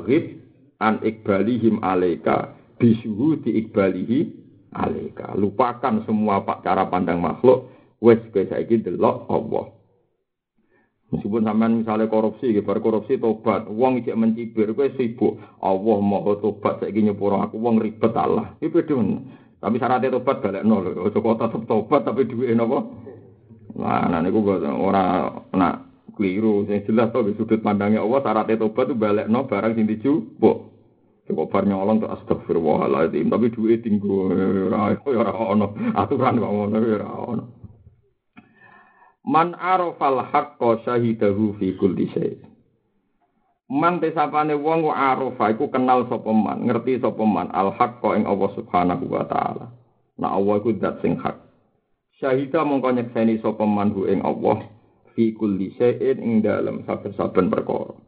[0.80, 4.47] an ikbalihim alaika bisuhu di ikbalihi
[4.78, 5.34] alika.
[5.34, 9.74] Lupakan semua pak cara pandang makhluk, Wes kowe saiki delok Allah.
[11.08, 15.40] Meskipun sampean misalnya korupsi, bar korupsi tobat, uang ijek mencibir, kowe sibuk.
[15.64, 18.54] Allah mau tobat saiki nyepuro aku uang ribet Allah.
[18.62, 18.96] Iki beda
[19.58, 20.94] Tapi syaratnya tobat balik nol.
[20.94, 22.86] Ojo tetep tobat tapi duit napa?
[23.78, 25.76] Nah, nah niku ora nak
[26.14, 26.70] keliru.
[26.70, 30.77] Yang jelas to sudut pandangnya Allah syaratnya tobat tuh balik nol barang sing dijupuk.
[31.28, 37.10] Coba bar nyolong tuh astagfirullahaladzim, tapi duit tinggu ora ora ono aturan kok ngono ora
[37.12, 37.44] ono.
[39.28, 42.40] Man arafal haqqo syahidahu fi kulli syai.
[43.68, 48.48] Man tesapane wong arafa iku kenal sapa man, ngerti sapa man al haqqo ing Allah
[48.56, 49.76] Subhanahu wa taala.
[50.16, 51.36] Nah Allah iku zat sing hak.
[52.24, 54.64] Syahida mongko nyekseni sapa man ing Allah
[55.12, 58.07] fi kulli syai'in ing dalem saben-saben perkara.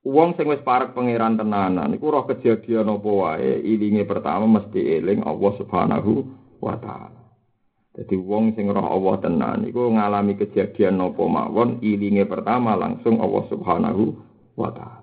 [0.00, 5.20] Wong sing wis parek pangeran tenanan iku roh kejadian apa wae ilinge pertama mesti eling
[5.20, 6.12] Allah Subhanahu
[6.56, 7.20] wa taala.
[7.92, 13.44] Jadi wong sing roh Allah tenan iku ngalami kejadian nopo mawon ilinge pertama langsung Allah
[13.52, 14.16] Subhanahu
[14.56, 15.00] wa taala.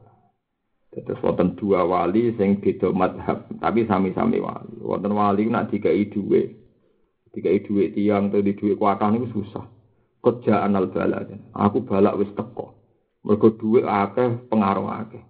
[0.98, 4.82] Terus wonten dua wali sing beda madhab, tapi sami-sami wali.
[4.82, 6.58] Wonten wali nak dikai dhuwit.
[7.38, 9.62] Dikai dhuwit tiang atau di dhuwit kuatah niku susah.
[10.26, 11.30] Kerjaan al balak.
[11.54, 12.77] Aku balak wis teko.
[13.28, 15.24] Mergo dhuwit akeh pengaruh akeh.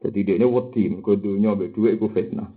[0.00, 2.48] Jadi dia ini wedi, mergo dunya mbek dhuwit iku fitnah.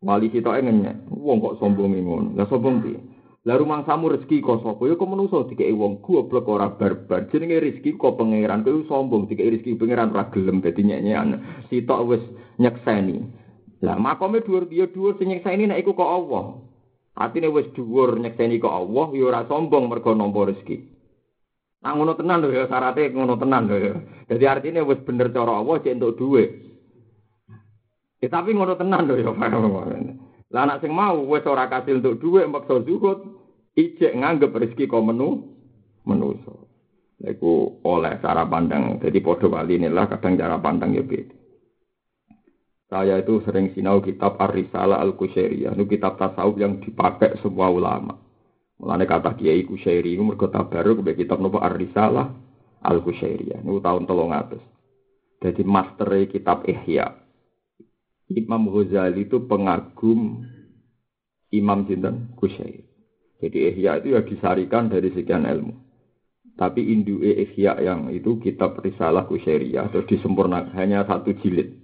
[0.00, 2.38] Wali kita ngenyek, wong kok sombong ngono.
[2.38, 3.00] Lah sombong piye?
[3.48, 4.84] Lah rumang samu rezeki kok sapa?
[4.84, 7.24] Ya kok menungso dikeki wong goblok ora barbar.
[7.32, 11.40] Jenenge rezeki kok pangeran kowe sombong dikeki rezeki pangeran ora gelem dadi nyek-nyekan.
[11.72, 12.22] Sitok wis
[12.60, 13.16] nyekseni.
[13.80, 16.60] Lah makome dhuwur dia dhuwur sing nyekseni nek iku kok Allah.
[17.16, 20.99] Atine wis dhuwur nyekseni kok Allah ya ora sombong mergo nampa rezeki.
[21.80, 23.94] Nah ngono tenan lho ya syaratnya ngono tenan lho ya.
[24.28, 26.50] Jadi artinya wis bener cara Allah cek entuk dhuwit.
[28.20, 29.32] Ya tapi ngono tenan lho ya.
[30.50, 33.18] Lah anak sing mau wis ora kasil untuk dhuwit maksa zuhud,
[33.78, 35.56] ijek nganggep rezeki kok menu
[36.04, 36.68] menuso.
[37.20, 38.96] Iku oleh cara pandang.
[39.00, 41.36] Jadi podo kali inilah kadang cara pandang ya beda.
[42.90, 45.78] Saya itu sering sinau kitab Ar-Risalah Al-Kusyairiyah.
[45.78, 48.18] Itu kitab tasawuf yang dipakai semua ulama.
[48.80, 52.32] Mulanya kata Kiai Kusyairi itu mergo baru ke kitab nopo Ar-Risalah
[52.80, 53.60] Al-Kusyairiyah.
[53.60, 54.64] Itu tahun tolong atas.
[55.44, 57.12] Jadi master kitab Ihya.
[58.32, 60.48] Imam Ghazali itu pengagum
[61.52, 62.88] Imam Sinten Kusyair.
[63.44, 65.76] Jadi Ihya itu ya disarikan dari sekian ilmu.
[66.56, 71.76] Tapi Indu Ihya yang itu kitab Risalah Kusyairiyah atau disempurnakan hanya satu jilid.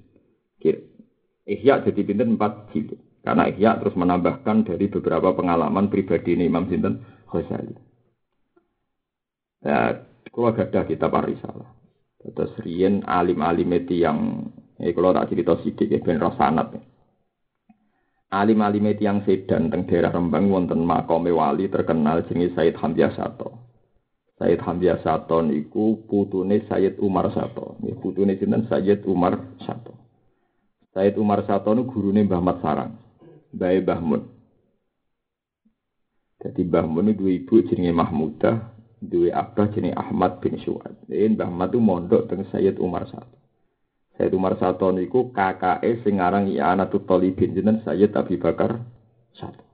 [1.47, 2.99] Ihya jadi pinten empat jilid.
[3.27, 7.75] Karena Ihya terus menambahkan dari beberapa pengalaman pribadi ini Imam Sinten Ghazali.
[9.67, 11.75] Ya, kalau ada kitab Risalah.
[12.23, 16.77] Terus Rien alim-alim itu yang Eh kalau tak cerita sidik ya ben sanat.
[18.29, 23.57] Alim-alim yang sedan teng daerah Rembang wonten makome wali terkenal jenenge Said Hamzah Sato.
[24.37, 27.81] Said Hamzah Sato niku putune Sayyid Umar Sato.
[27.81, 29.97] Nggih putune sinten Sayyid Umar Sato.
[30.93, 33.06] Sayyid Umar Sato niku gurune Mbah Mat Sarang.
[33.53, 34.23] Bae Mbah Mun.
[36.43, 40.95] Jadi Mbah Mun niku ibu jenenge Mahmudah, duwe abah jenenge Ahmad bin Suad.
[41.09, 43.37] Mbah Mat itu mondok teng Sayyid Umar Sato.
[44.17, 48.81] Sayyid Umar Sato niku kakake sing aran I'anatul Talibin jeneng Sayyid Abi Bakar
[49.37, 49.65] Sato.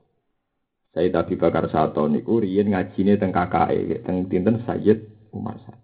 [0.93, 4.99] Sayyid Abi Bakar Sato niku riyen ngajine teng kakake teng dinten Sayyid
[5.31, 5.82] Umar Sato.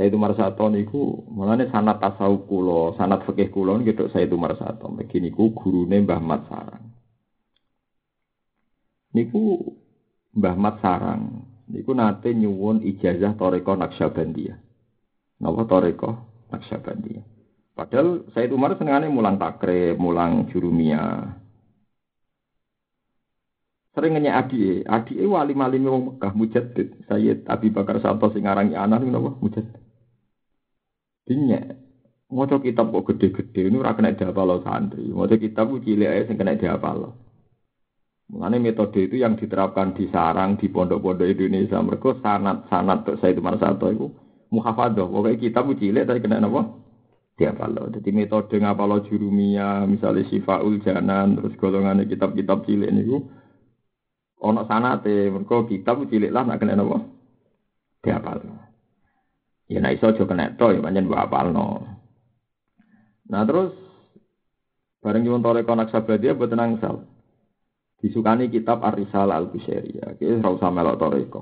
[0.00, 4.88] Sayyid Umar Sato niku mulane sanad tasawuf kula, sanad fikih kula niku Sayyid Umar Sato.
[4.88, 6.88] Megi niku gurune Mbah Mat Sarang.
[9.12, 9.60] Niku
[10.32, 14.56] Mbah Mat Sarang niku nate nyuwun ijazah Toreko Naksabandiyah.
[15.44, 16.10] Napa Toreko
[16.48, 17.24] Naksabandiyah.
[17.76, 21.28] Padahal Said Umar senengane mulang takrib, mulang jurumia.
[23.92, 27.04] Sering nanya adi, adi wali malim wong Mekah mujaddid.
[27.04, 29.79] Sayyid Abi Bakar Sato sing aran anak niku napa.
[31.30, 31.62] Dinya
[32.30, 35.06] maca kitab kok gede-gede ini ora kena diapal santri.
[35.14, 37.14] Maca kitab ku cilik ae sing kena diapal.
[38.30, 41.78] Mengenai metode itu yang diterapkan di sarang di pondok-pondok Indonesia.
[41.78, 44.06] Mereka sanat-sanat itu Sato itu
[44.50, 45.06] muhafadah.
[45.06, 46.62] Pokoknya kitab cilik tapi kena apa?
[47.40, 47.88] diapalo.
[47.88, 53.24] Jadi metode ngapalo jurumia, misalnya sifaul janan, terus golongan kitab-kitab cilik niku
[54.44, 57.00] ono sanate, mergo kitab cilik lah nak kena napa?
[58.04, 58.59] Diapalo.
[59.70, 61.86] Ya nek iso aja kena to ya pancen mbok apalno.
[63.30, 63.70] Nah terus
[64.98, 67.06] bareng nyuwun toreko naksabadia boten angsal.
[68.02, 70.18] Disukani kitab Ar-Risalah Al-Busairiyah.
[70.18, 71.40] Ki ora usah melok toreko.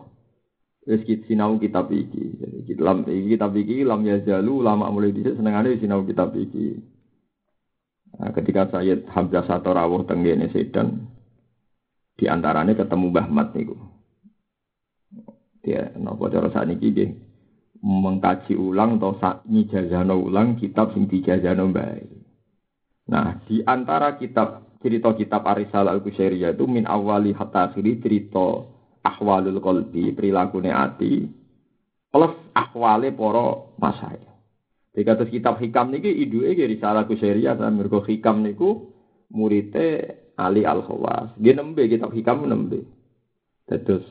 [0.85, 2.37] Wis sinau kitab iki.
[2.69, 6.77] Jadi lam iki kitab iki lam yazalu lama mulai dhisik senengane sinau kitab iki.
[8.19, 11.07] Nah, ketika Sayyid Hamzah Sato rawuh tenggene Sedan
[12.19, 13.77] di antaranya ketemu Mbah Mat niku.
[15.65, 17.28] Ya, napa cara sakniki nggih
[17.83, 19.15] mengkaji ulang atau
[19.47, 22.03] nyijazano ulang kitab sing dijazano bae.
[23.09, 28.67] Nah, di antara kitab cerita kitab Arisal al-Kusyairiyah itu min awali hatta akhiri cerita
[29.03, 31.25] ahwalul qalbi, perilakune ati
[32.11, 33.47] plus ahwale para
[33.79, 34.33] masaya.
[34.99, 38.91] Jika terus kitab hikam niki iduke ge Risalah Kusyairiyah sampe mergo hikam niku
[39.31, 41.39] murite Ali Al-Khawas.
[41.39, 42.83] Nggih nembe kitab hikam nembe.
[43.71, 44.03] Terus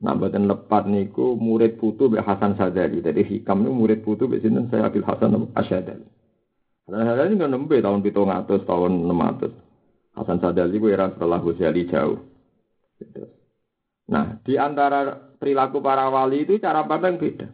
[0.00, 3.04] Nah, badan lepat niku murid putu be Hasan Sadali.
[3.04, 6.08] Jadi hikam niku murid putu be sinten saya Abil Hasan Asyadali.
[6.88, 9.52] Hasan Sadali nggak nembe tahun pitung atus tahun enam atus.
[10.16, 12.18] Hasan Sadali ku era setelah Ghazali jauh.
[14.10, 17.46] Nah, di antara perilaku para wali itu cara pandang beda.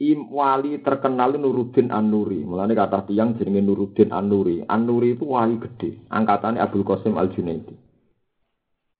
[0.00, 2.40] Im wali terkenal Nuruddin An-Nuri.
[2.40, 4.64] Mulane kata tiang jenenge Nuruddin An-Nuri.
[4.64, 7.89] An-Nuri itu wali gede, angkatannya Abdul Qasim Al-Junaidi.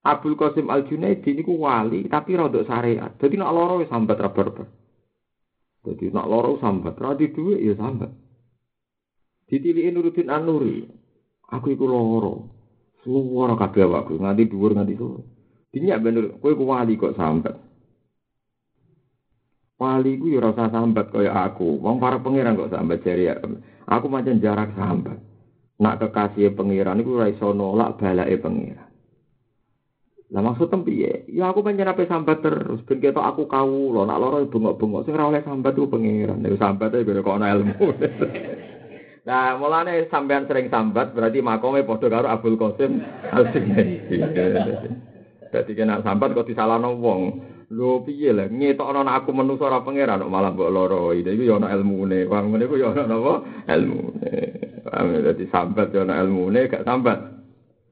[0.01, 3.13] Abdul Qasim Al Junaidi niku wali tapi rada syariat.
[3.21, 4.65] Dadi nek lara wis sambat raba-raba.
[5.85, 7.29] Dadi nek lara sambat, ra di
[7.61, 8.09] ya sambat.
[9.45, 10.89] Ditiliki Nuruddin An-Nuri.
[11.53, 12.33] Aku iku lara.
[13.01, 15.25] Suwara kabeh awakku nganti dhuwur nganti sore.
[15.73, 17.57] Dinyak bener, kowe ku wali kok sambat.
[19.81, 21.81] Wali ku ya rasa sambat kaya aku.
[21.81, 23.29] Wong para pangeran kok sambat jari
[23.85, 25.17] aku macam jarak sambat.
[25.81, 28.90] Nak kekasih pangeran iku ora iso nolak balake pangeran.
[30.31, 31.27] Lah maksud piye?
[31.27, 35.13] Ya aku pancen ape sambat terus ben ketok aku kau lho nak loro bengok-bengok sing
[35.19, 36.39] ora oleh sambat ku pangeran.
[36.39, 37.75] Nek sambat e kok ana ilmu.
[39.21, 44.17] Nah, mulane sampean sering sambat berarti makome padha karo Abdul Qasim Al-Sinaisi.
[45.53, 47.21] Dadi kena sambat kok disalahno wong.
[47.69, 51.13] Lho piye lah ngetokno nek aku menungso ora pangeran kok malah mbok loro.
[51.13, 52.25] Iki yo ana ilmune.
[52.25, 53.45] Wong ngene ku yo ana napa?
[53.69, 54.33] Ilmune.
[54.89, 57.19] Paham dadi sambat yo ana ilmune gak sambat.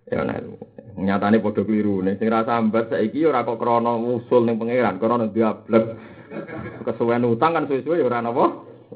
[0.10, 0.69] Ya ana ilmu.
[1.00, 2.04] Nyatane padha kliru.
[2.04, 5.86] Nek sing ra sambat saiki ora kok krana usul ning pangeran, krana diablek.
[6.84, 8.46] Kesuwen utang kan suwe-suwe ya ora napa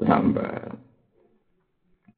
[0.04, 0.76] sambat.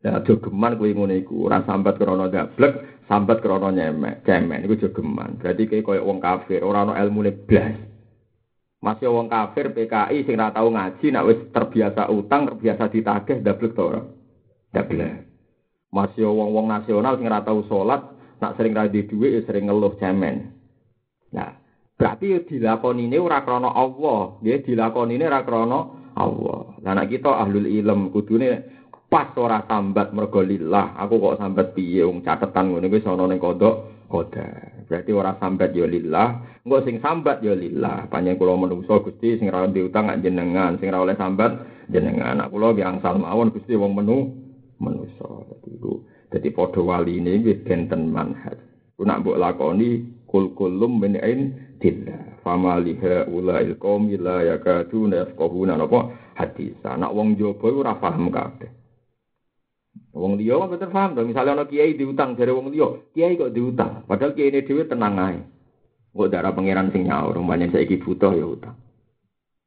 [0.04, 5.40] Ya jogeman kuwi ngene iku, ora sambat krana gablek, sambat krana nyemek, cemen iku jogeman.
[5.40, 7.74] Berarti kayak koyo wong kafir, ora ana ilmune blas.
[8.84, 13.72] Masih wong kafir PKI sing ora tau ngaji, nek wis terbiasa utang, terbiasa ditagih dablek
[13.74, 14.02] to ora?
[14.70, 15.26] Dablek.
[15.90, 18.04] Masih wong-wong nasional sing ora tau salat,
[18.40, 20.52] nak sering radi duit ya sering ngeluh cemen.
[21.32, 21.56] Nah,
[21.96, 25.78] berarti ya dilakoni ini ora krana Allah, ya dilakoni ini ora krana
[26.16, 26.60] Allah.
[26.84, 32.02] Lah nek kita ahlul ilm kudune pas ora sambat mergo lillah, aku kok sambat piye
[32.02, 33.74] wong catetan ngono kuwi ana ning kodok
[34.10, 34.46] koda.
[34.86, 38.06] Berarti ora sambat ya lillah, engko sing sambat ya lillah.
[38.06, 42.38] Panjenengan kula menungso Gusti sing ra diutang jenengan, sing ra oleh sambat jenengan.
[42.46, 44.30] Aku kula biang mawon Gusti wong menu
[44.78, 45.46] menungso.
[45.50, 45.74] Dadi
[46.32, 48.58] jadi wali ini wis benten manhaj.
[48.96, 52.40] Ku nak mbok lakoni kul kulum min indillah.
[52.42, 56.74] Fama liha ulail qaumi la yakaduna yafqahuna napa hadis.
[56.82, 58.70] Nak wong jaba ora paham kabeh.
[60.16, 61.28] Wong liya kok bener paham dong.
[61.28, 64.08] Misalnya ana kiai diutang dari wong liya, kiai kok diutang.
[64.08, 65.38] Padahal kiai ini dhewe tenang ae.
[66.16, 68.76] Kok darah pangeran sing nyaur, umpamane saiki butuh ya utang.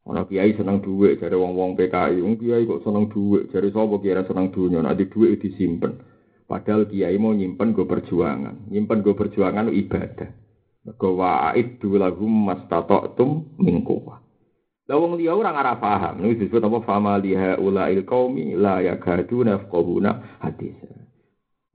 [0.09, 4.25] Ana kiai seneng dhuwit jare wong-wong PKI, wong kiai kok seneng dhuwit, jare sapa kiai
[4.25, 6.01] seneng dunya, nek dhuwit disimpen.
[6.49, 10.33] Padahal kiai mau nyimpen gue perjuangan, nyimpen gue perjuangan ibadah.
[10.81, 14.17] Mergo wa'id lahum mastata'tum min quwwah.
[14.89, 19.61] Lah wong liya ora ngara paham, niku disebut apa fama liha ulail qaumi la yakaduna
[19.61, 20.73] yafqahuna hadis.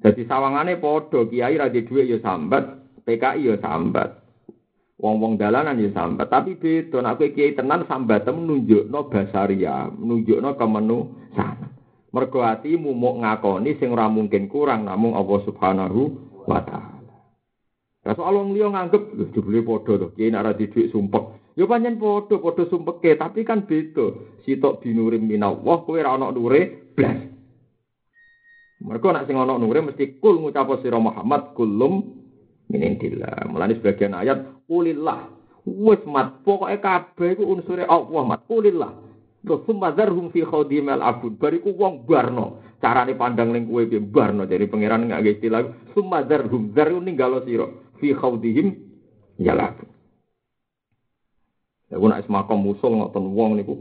[0.03, 2.75] Jadi sawangane padha kiai ra dhuwit ya sambat,
[3.07, 4.27] PKI ya sambat.
[4.99, 11.64] Wong-wong dalanan ya sambat, tapi beda nek kiai tenan sambat menunjukno basaria, menunjukno kemenu sana.
[12.15, 16.01] Mergo atimu mau ngakoni sing ora mungkin kurang namung Allah Subhanahu
[16.47, 17.11] wa taala.
[18.07, 21.25] Lah soal wong liya nganggep lho dibeli padha to, kiye nek ora dhuwit sumpek.
[21.59, 24.15] Ya pancen padha padha sumpeke, tapi kan beda.
[24.47, 27.19] Sitok binurim minallah kowe ora ana nure blas.
[28.87, 32.15] Mergo nek sing ana nure mesti kul ngucap sira Muhammad kulum
[32.71, 33.51] minindillah.
[33.51, 35.35] Mulane sebagian ayat kulillah.
[35.67, 39.04] Wis mat pokoke kabeh iku unsure Allah mat kulillah.
[39.45, 41.37] Terus sumadharhum fi khawdimal abud.
[41.37, 42.65] Bariku wong barno.
[42.81, 45.61] Carane pandang ning kowe piye barno dari pangeran nggak nggih istilah
[45.97, 47.65] sumadharhum zaru ninggalo sira
[47.97, 48.77] fi khawdihim
[49.41, 49.81] yalab.
[51.89, 53.81] Ya kuna isma musul ngoten wong niku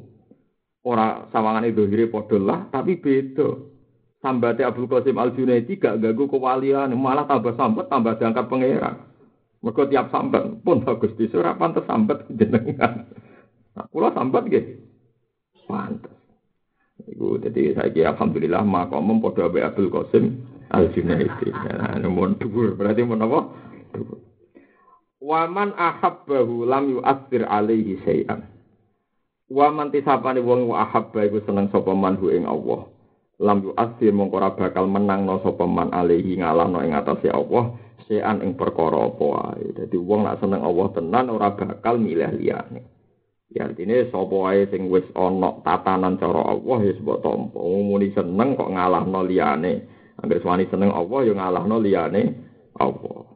[0.87, 3.75] ora sawangane dohire padha lah tapi beda.
[4.23, 8.95] Sambate Abdul Qasim Al Junaidi gak ganggu kewalian, malah tambah sambat tambah diangkat pangeran.
[9.59, 13.03] Mergo tiap sambat pun bagus di ora pantes sambat jenengan.
[13.75, 14.92] Nah, kula sambat nggih.
[15.65, 16.13] Pantes.
[17.03, 20.25] Iku jadi saya kira alhamdulillah makom padha abe Abdul Qasim
[20.71, 21.51] Al Junaidi.
[21.51, 22.33] Nah, nomor
[22.79, 23.39] berarti mun apa?
[25.23, 28.43] Waman ahabbahu lam yu'athir alaihi syai'an.
[29.47, 32.89] Waman tisapane wong wa ahabba iku seneng sapa man ing Allah.
[33.39, 37.75] Lam yu'athir mongko ora bakal menangno sapa man alaihi ngalahno ing atase Allah
[38.09, 39.67] syai'an ing perkara apa wae.
[39.77, 42.92] Dadi wong nak seneng Allah tenan ora bakal milih liyane.
[43.53, 47.61] Ya artinya sapa wae sing wis ana tatanan cara Allah ya sebab tampa.
[47.61, 49.85] Muni seneng kok ngalahno liyane.
[50.17, 52.21] Angger suwani seneng Allah ya ngalahno liyane
[52.81, 53.29] Allah.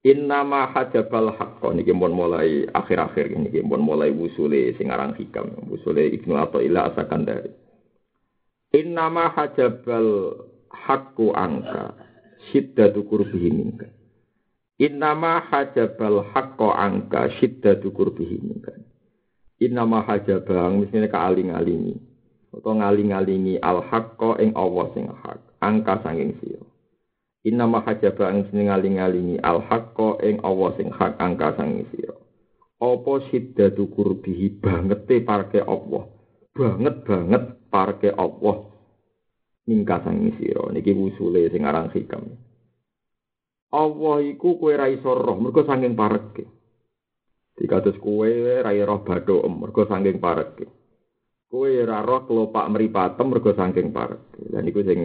[0.00, 6.08] Innama hajabal haqqo niki mun mulai akhir-akhir niki mun mulai wusule sing aran hikam wusule
[6.16, 7.52] Ibnu Athaillah Asakandari.
[8.72, 10.40] Innama hajabal
[10.72, 12.00] haqqu angka
[12.48, 13.92] syiddatu qurbihi minka.
[14.80, 18.72] Innama hajabal haqqo angka syiddatu qurbihi minka.
[19.60, 22.00] Innama hajabang misalnya kaaling-alingi
[22.56, 26.64] atau ngaling-alingi al haqqo ing Allah sing hak angka sanging sira.
[27.40, 32.12] Inna ma hajaba ang sing ngaling-alingi al haqqo ing Allah sing hak angka sang sira.
[32.80, 33.12] Apa
[33.76, 36.04] kurbihi banget te parke Allah.
[36.52, 38.68] Banget banget parke Allah.
[39.64, 40.68] Mingka sang sira.
[40.68, 42.28] Niki usule sing aran hikam.
[43.70, 46.42] Allah iku kowe ra iso roh mergo saking pareke.
[47.54, 50.66] Dikados kowe ra roh badhe mergo saking pareke.
[51.46, 54.42] Kowe ra roh kelopak mripatem mergo saking pareke.
[54.50, 54.98] Lan iku sing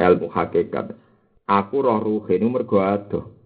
[0.00, 0.96] ilmu hakikat.
[1.44, 3.36] Aku roh ruhe ini mergo adoh.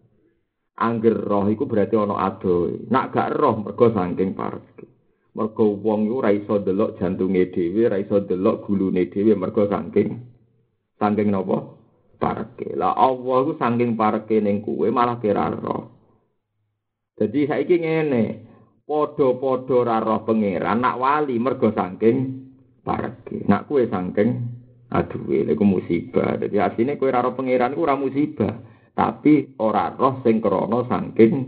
[0.79, 2.71] Angger roh iku berarti ana adoh.
[2.95, 4.87] Nak gak roh mergo saking parek.
[5.35, 10.15] Mergo wong iku ora iso delok jantunge dhewe, ora iso delok gulune dhewe mergo saking
[10.99, 11.80] saking napa?
[12.21, 12.77] Parek.
[12.77, 15.89] Lah Allah iku saking pareke ning kuwe malah kira roh.
[17.17, 18.25] Jadi saiki ngene,
[18.85, 22.17] padha-padha ora roh pangeran nak wali mergo saking
[22.85, 23.49] pareke.
[23.49, 24.61] Nak kuwe saking
[24.91, 26.35] Aduh, ini musibah.
[26.35, 28.59] Jadi aslinya kue raro pangeran ku musibah.
[28.91, 31.47] Tapi ora roh sing krono saking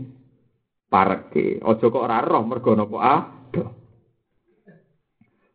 [0.87, 1.59] pareke.
[1.59, 3.42] Ojo kok ora roh mergo napa adoh.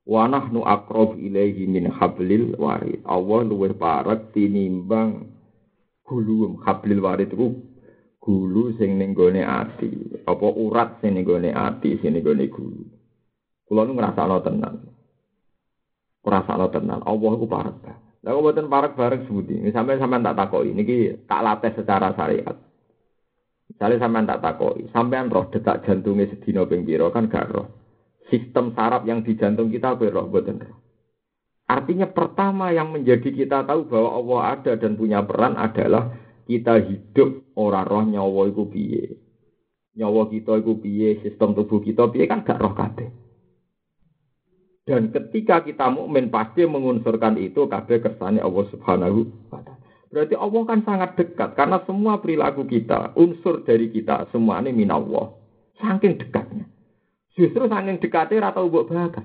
[0.09, 3.05] Wa nahnu aqrab ilaihi min hablil warid.
[3.05, 5.29] Allah luwih parek tinimbang
[6.01, 7.53] gulu hablil warid itu
[8.17, 10.25] gulu sing ning gone ati.
[10.25, 12.89] Apa urat sing ning gone ati, sing ning gone gulu.
[13.69, 14.75] Kula nu ngrasakno tenan.
[16.25, 17.05] Rasakno tenan.
[17.05, 17.77] Allah iku parek.
[18.25, 19.61] Lah kok mboten parek bareng sebuti.
[19.77, 22.57] Sampai sampean tak takoki niki tak latih secara syariat.
[23.69, 27.69] Misalnya sampean tak takoki, sampean roh detak jantungnya sedina ping kan gak roh.
[28.29, 30.79] Sistem saraf yang di jantung kita mboten roh.
[31.69, 36.13] Artinya pertama yang menjadi kita tahu bahwa Allah ada dan punya peran adalah
[36.49, 39.21] kita hidup ora roh nyawa iku piye.
[39.97, 43.09] Nyawa kita iku piye, sistem tubuh kita piye kan gak roh kabeh.
[44.89, 49.21] Dan ketika kita mukmin pasti mengunsurkan itu kabeh kersane Allah Subhanahu
[49.53, 49.77] wa taala.
[50.09, 55.37] Berarti Allah kan sangat dekat karena semua perilaku kita, unsur dari kita semua ini minallah.
[55.77, 56.65] Saking dekatnya.
[57.39, 59.23] Justru saking dekatnya rata ubuk bahagia.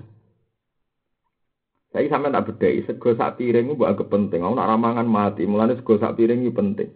[1.90, 4.42] Saya sampai tak bedai, sego sak piring itu agak penting.
[4.42, 6.90] Aku nak ramangan mati, mulanya sego sak piring itu penting.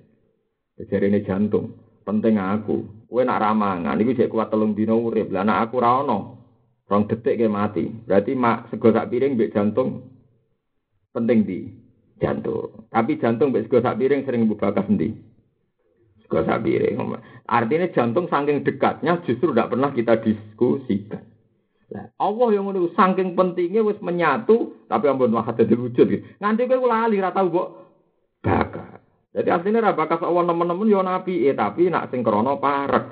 [0.78, 3.06] Jadi ini jantung, penting aku.
[3.06, 5.30] Kue nak ramangan, itu jadi kuat telung dino urip.
[5.30, 6.38] Lah nak aku rano,
[6.88, 7.84] Rong detik ke mati.
[7.84, 10.08] Berarti mak sego sak piring mbek jantung
[11.12, 11.68] penting di
[12.16, 12.88] jantung.
[12.88, 15.12] Tapi jantung mbek sego sak piring sering bakas endi?
[15.12, 15.27] Sego
[16.28, 16.96] sak piring.
[17.48, 21.24] Artinya jantung saking dekatnya justru tidak pernah kita diskusikan.
[21.88, 26.36] Nah, Allah yang ngono saking pentingnya wis menyatu tapi ampun wah dadi wujud.
[26.36, 27.68] Nganti kowe lali ra tau mbok
[28.44, 29.00] bakas.
[29.32, 33.06] Jadi aslinya ra bakas Allah nemen-nemen yo nabi, eh tapi nak sing krana parek.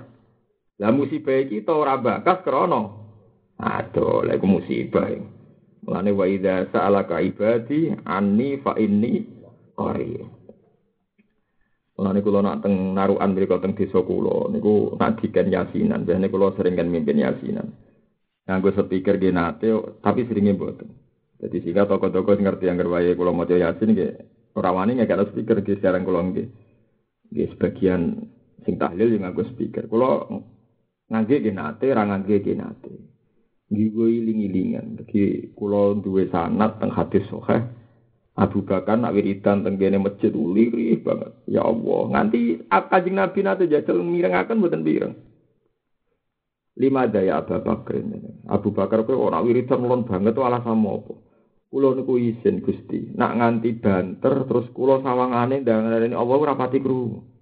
[0.76, 3.08] Lah musibah iki to ora bakas krana
[3.56, 5.08] Aduh, lha musibah.
[5.88, 9.24] Mulane wa idza sa'alaka ibadi anni fa inni
[9.72, 10.35] qarib.
[11.96, 16.52] Mulane kula nak teng narukan mriku teng desa kula niku nak diken yasinan, biasane kula
[16.52, 17.72] sering kan mimpin yasinan.
[18.44, 19.72] Nganggo speaker ge nate
[20.04, 20.92] tapi seringe mboten.
[21.40, 24.12] Jadi sehingga toko-toko ngerti yang wae kula maca yasin nggih
[24.56, 26.46] ora wani ngekek speaker ge sekarang kula nggih.
[27.32, 28.28] Nggih sebagian
[28.68, 29.88] sing tahlil yang nganggo speaker.
[29.88, 30.28] Kula
[31.08, 32.92] ngangge ge nate, ra ngangge ge nate.
[33.72, 35.00] Ngigo iling-ilingan.
[35.56, 37.85] Kulo duwe sanat teng hadis sohe.
[38.36, 41.32] Abu Bakar nak wiridan teng kene masjid uliri banget.
[41.48, 45.14] Ya Allah, nganti kanjeng Nabi nate jajal mirengaken mboten pireng.
[46.76, 47.96] Lima daya Abu Bakar.
[48.52, 51.12] Abu Bakar kowe ora wiridan mulon banget alasan apa?
[51.72, 53.16] Kulo niku izin Gusti.
[53.16, 57.35] Nak nganti banter terus kulo sawangane ndang Allah ora pati krungu.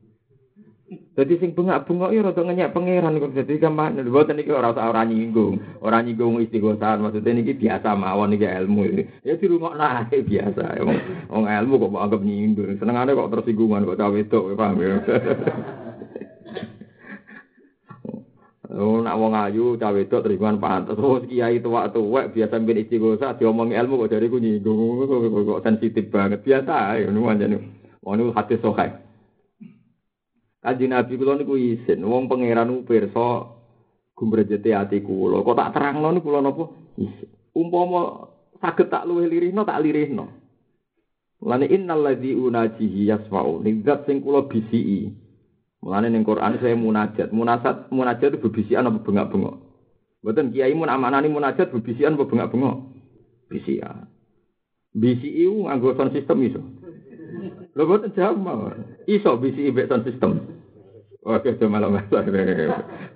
[0.85, 5.57] Jadi sing bengak-bengok ya rada ngenyek pangeran kok dadi gampang mboten iki ora ora nyinggung,
[5.81, 8.83] ora nyinggung istighosan maksudnya niki biasa mawon iki ilmu.
[9.25, 10.85] Ya dirungokno ae biasa.
[11.33, 12.77] Wong ilmu kok anggap nyinggung.
[12.77, 14.95] Senengane kok tersinggungan kok cawe wedok paham ya.
[18.75, 20.99] Oh, nak wong ayu cawe itu teriman pantes.
[20.99, 25.07] Oh, kiai tua-tua biasa ben istighosa diomongi ilmu kok dari ku nyinggung
[25.47, 26.43] kok sensitif banget.
[26.43, 27.57] Biasa ya ngono anjene.
[28.03, 29.04] Wong hati sokai.
[30.65, 31.61] Kanjeng Nabi kula niku
[32.09, 33.53] wong pangeran ku pirsa
[34.17, 35.45] gumrejete ati kula.
[35.45, 36.73] Kok tak terangno niku kula napa?
[36.97, 37.29] Isin.
[37.53, 38.33] Umpama
[38.65, 40.25] saged tak luwih lirihno tak lirihno.
[41.45, 43.61] Mulane innal ladzi unajihi yasma'u.
[43.61, 45.13] Nizat sing kula bisiki.
[45.85, 47.29] Mulane ning Quran saya munajat.
[47.29, 49.61] Munasat munajat itu bebisian apa bengak-bengok.
[50.25, 52.89] Mboten kiai mun amanani munajat bebisian apa bengak-bengok.
[53.53, 54.09] Bisian.
[54.97, 56.65] Bisi iku nganggo system iso.
[57.75, 58.79] Lho mboten jawab mawon.
[59.11, 60.33] Iso bisi mbek sound system.
[61.25, 62.25] Oke, malah masalah.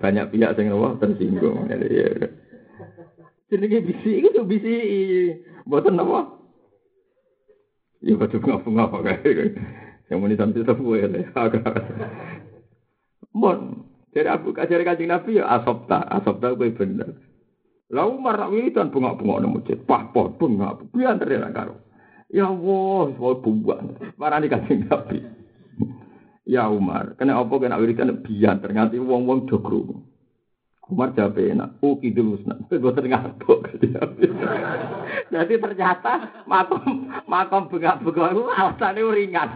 [0.01, 1.69] Banyak pihak yang ngomong tersinggung.
[3.49, 4.75] Jenenge bisi itu bisi.
[5.69, 6.39] Mboten napa?
[8.01, 9.59] Ya betul ngapa-ngapa kayak.
[10.09, 11.09] Yang sound system gue ya.
[13.37, 17.12] Mon, dari Abu Kajar Kanjeng Nabi ya asopta, asopta gue bener.
[17.89, 21.88] Lalu marah wiridan bunga-bunga nemu masjid, pahpon bunga, biar terima karo.
[22.29, 25.24] Ya Allah, mau buang, marah di Kanjeng Nabi.
[26.45, 30.05] Ya Umar, kena apa kena wiridan biar ternyata wong-wong jogro.
[30.89, 33.61] Umar jawab enak, oh kidul usna, gue ngantuk.
[35.29, 39.49] Jadi ternyata makom makom bengak-bengak itu alasannya ringan,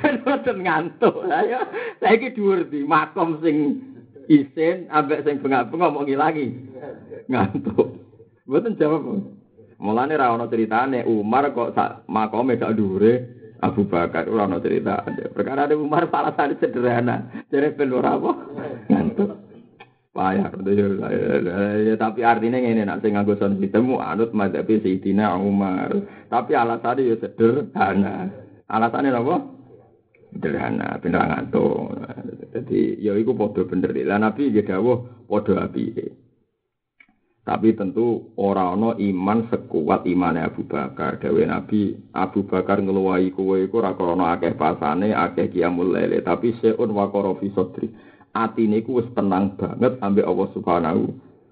[0.00, 1.24] ben ngantuk.
[1.28, 1.68] Ayo,
[2.00, 3.80] saya dhuwur di makom sing
[4.28, 6.48] isin, ambek sing bengak-bengak mau ngilangi
[7.28, 8.00] ngantuk.
[8.48, 9.39] Betul jawab.
[9.80, 13.12] Mulane ra ono ceritane Umar kok sak makome sak dhuwure
[13.64, 15.00] Abu Bakar ora ono cerita.
[15.32, 17.44] Perkara Umar alasannya sederhana.
[17.48, 18.30] Jadi ben ora apa?
[18.92, 19.50] Ngantuk.
[20.10, 20.50] payah
[21.86, 25.94] ya, tapi artinya ini nak sing nganggo son ditemu anut madzhab Sayyidina Umar
[26.26, 28.26] tapi alasannya ya sederhana
[28.66, 29.34] alasannya apa
[30.34, 31.94] sederhana bener ngantuk
[32.50, 35.94] jadi ya iku padha bener lah nabi ya dawuh padha api
[37.50, 43.58] tapi tentu ora ana iman sekuat imane Abu Bakar dawe nabi Abu Bakar ngeluwahi kowe
[43.58, 47.90] iku ora krana akeh pasane akeh kiamul lele tapi seun wa qarafi sadri
[48.30, 51.02] atine tenang banget ambek Allah Subhanahu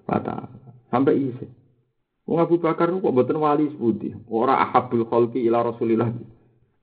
[0.07, 0.71] wa taala.
[0.87, 1.51] Sampai isi.
[2.23, 4.15] Wong Abu Bakar kok mboten wali sepundi.
[4.31, 6.15] Ora ahabul khalqi ila Rasulillah.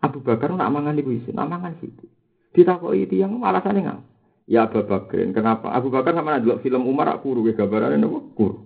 [0.05, 2.05] Abu Bakar nak mangan iku isi, nak mangan situ.
[2.53, 4.05] Ditakoki tiyang alasane ngapa?
[4.45, 5.73] Ya Abu Bakar, kenapa?
[5.73, 8.21] Abu Bakar sama delok film Umar aku kuru gambarane napa?
[8.37, 8.66] Kuru.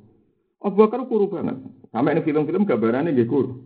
[0.60, 1.56] Abu Bakar kuru banget.
[1.88, 3.64] Sampai ini film-film gambarannya nggih kuru.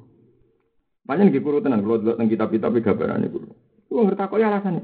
[1.05, 3.51] Banyak nggih kuru tenan kalau delok teng kitab-kitab gambarannya kuru.
[3.91, 4.83] Wong ngertakoki alasane.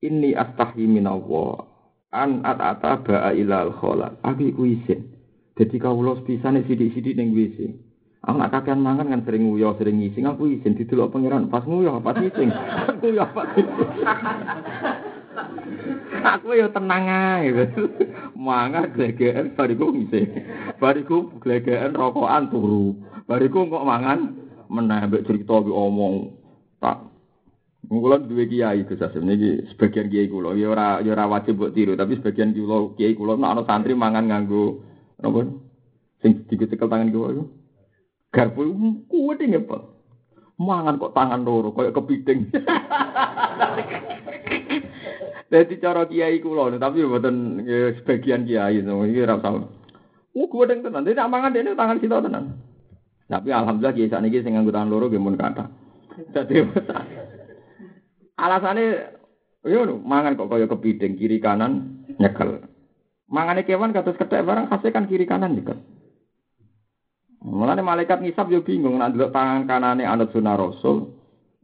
[0.00, 1.66] Ini astahi minallah
[2.14, 4.22] an atata ba'a ilal kholat.
[4.22, 5.10] Abi ku isin.
[5.58, 7.58] Jadi kawula pisane sithik-sithik ning WC.
[8.20, 12.04] Aku nak kakean mangan kan sering nguyo, sering ngising, aku izin didelok pangeran pas nguyo
[12.04, 12.52] pas ngising.
[13.00, 13.48] nguyo pas
[16.24, 17.50] aku ya tenang ae.
[18.36, 20.28] mangan glegeken bariku ngising.
[20.80, 22.96] Bariku glegeken rokokan turu.
[23.28, 24.34] Bariku kok mangan
[24.70, 26.34] meneh mbek cerita omong.
[26.80, 27.10] Tak
[27.90, 31.74] Kula duwe kiai Gus Asim niki sebagian kiai kula ya ora ya ora wajib mbok
[31.74, 34.78] tiru tapi sebagian kula kiai kula nek ana santri mangan nganggo
[35.18, 35.50] napa
[36.22, 37.44] sing dicekel tangan kula iku
[38.30, 38.62] garpu
[39.10, 39.90] kuwet ngepel
[40.62, 42.46] mangan kok tangan loro koyo kepiting
[45.50, 49.66] Dadi cara kiai kula tapi mboten ya, sebagian kiai no iki ora usah
[50.30, 51.02] gue tenan.
[51.02, 52.54] Dia mangan dia tangan kita tenan.
[53.26, 55.66] Tapi alhamdulillah kiai sakniki sing nganggo tangan loro nggih mun kata.
[56.30, 56.54] Dadi
[58.46, 58.84] Alasane
[59.66, 62.62] yo mangan kok kaya kepiting kiri kanan nyekel.
[63.26, 65.82] Mangane kewan kados kethek barang khasnya kan kiri kanan nyekel.
[67.42, 71.10] Mulane malaikat ngisap yo bingung nak delok tangan kanane anut sunah rasul,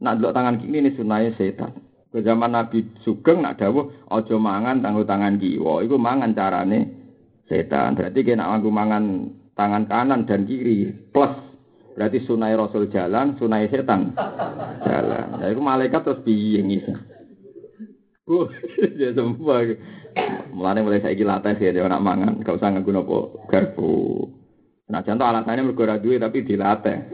[0.03, 1.86] nak delok tangan kiri ini sunahe setan.
[2.07, 6.79] Ke zaman Nabi Sugeng nak dawuh aja mangan tanggo tangan kiwa, iku mangan carane
[7.51, 7.99] setan.
[7.99, 9.03] Berarti kena nganggo mangan
[9.59, 11.47] tangan kanan dan kiri plus
[11.97, 14.13] Berarti sunai Rasul jalan, sunai setan
[14.85, 15.41] jalan.
[15.41, 16.93] Nah, itu malaikat terus piye ngisi.
[18.27, 18.43] Uh,
[18.99, 19.63] ya semua.
[20.51, 24.27] Mulane mulai saya gila tes ya nak mangan, gak usah nganggo nopo garpu.
[24.91, 27.07] Nah, contoh alasannya mergo duit tapi dilatih.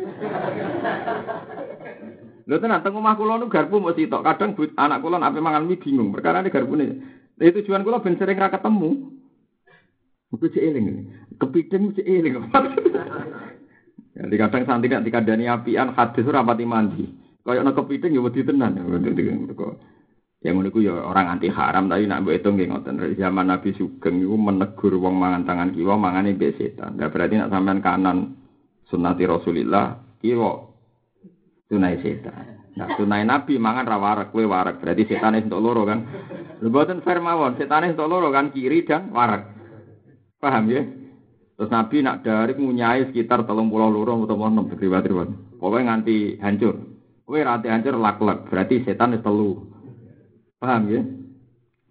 [2.44, 4.24] Lho tenan teng omah kula nu garpu mesti sitok.
[4.24, 6.12] Kadang but, anak kula nak mangan mie bingung.
[6.12, 6.88] Perkara ini garpune.
[7.40, 8.90] Itu tujuan kula ben sering ra ketemu.
[10.36, 10.86] Mesti cek eling.
[11.40, 12.34] Kepiting cek eling.
[14.20, 17.06] Jadi kadang santri nak dikandani apian hadis ora pati mandi.
[17.44, 18.78] Kayak nak kepiting ya wedi tenan.
[20.44, 23.00] Ya ngono ya orang anti haram tapi nak mbok hitung nggih ngoten.
[23.16, 27.00] Zaman Nabi Sugeng iku menegur wong mangan tangan kiwa mangane mbek setan.
[27.00, 28.36] Nah, berarti nak sampean kanan
[28.92, 30.73] sunnati Rasulillah kiwa
[31.74, 32.62] tunai setan.
[32.78, 34.78] Nah, tunai Nabi mangan ra warak, kowe warak.
[34.78, 36.06] Berarti setane entuk loro kan.
[36.62, 39.50] Lho mboten fair mawon, setane entuk loro kan kiri dan warak.
[40.38, 40.86] Paham ya?
[41.58, 45.06] Terus Nabi nak dari ngunyai sekitar telung pulau lurung atau enam riwayat
[45.58, 46.76] Pokoknya nganti hancur.
[47.24, 49.52] Kowe rati hancur lak-lak, berarti setan itu telu.
[50.60, 51.02] Paham ya?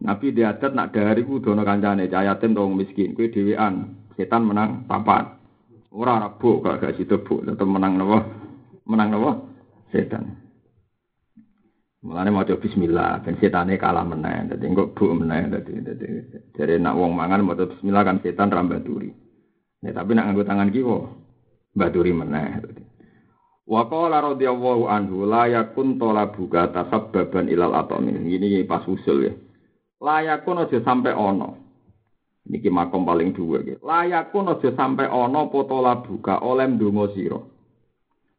[0.02, 4.02] Nabi diadat nak dari ku dono kancane cayatin dong miskin, kowe dhewean.
[4.18, 5.40] Setan menang papat.
[5.94, 8.24] Ora bu gak gak situ bu, tetep menang napa?
[8.88, 9.51] Menang napa?
[9.92, 10.24] Setan.
[12.02, 14.50] Mulane maca bismillah, ben setane kalah meneh.
[14.50, 16.06] Dadi engko bu meneh dadi dadi
[16.58, 19.12] jare nak wong mangan maca bismillah kan setan ra baturi.
[19.84, 20.98] Ya tapi nak nganggo tangan kiwa
[21.76, 22.58] baturi meneh.
[23.68, 28.26] Wa qala radhiyallahu anhu la yakun talabuka tasabbaban ilal atomin.
[28.26, 29.32] Ini pas usul ya.
[30.02, 31.54] Layakun aja sampai ono.
[32.50, 33.78] Niki makom paling dua gitu.
[33.86, 37.51] Layakun aja sampai ono potola buka oleh ndonga sira.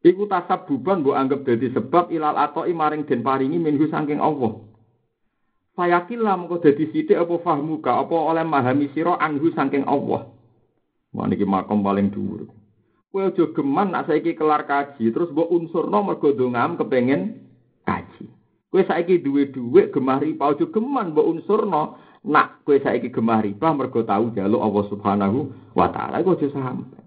[0.04, 4.60] Iku tasabuban mbok anggap dadi sebab ilal atau maring den paringi minhu saking Allah.
[5.80, 10.28] Fayakillah mengko dadi sithik apa fahmuka apa oleh mahami sira anhu saking Allah.
[11.16, 12.52] Wah niki makom paling dhuwur.
[13.14, 17.40] Kowe aja geman nak saiki kelar kaji terus mbok unsurno mergo dongam kepengin
[17.88, 18.28] kaji.
[18.68, 21.96] Kowe saiki duwe dhuwit gemah riba aja geman mbok unsurno
[22.28, 25.38] nak kowe saiki gemah riba mergo tau jaluk Allah Subhanahu
[25.72, 27.03] wa taala iku aja sampe.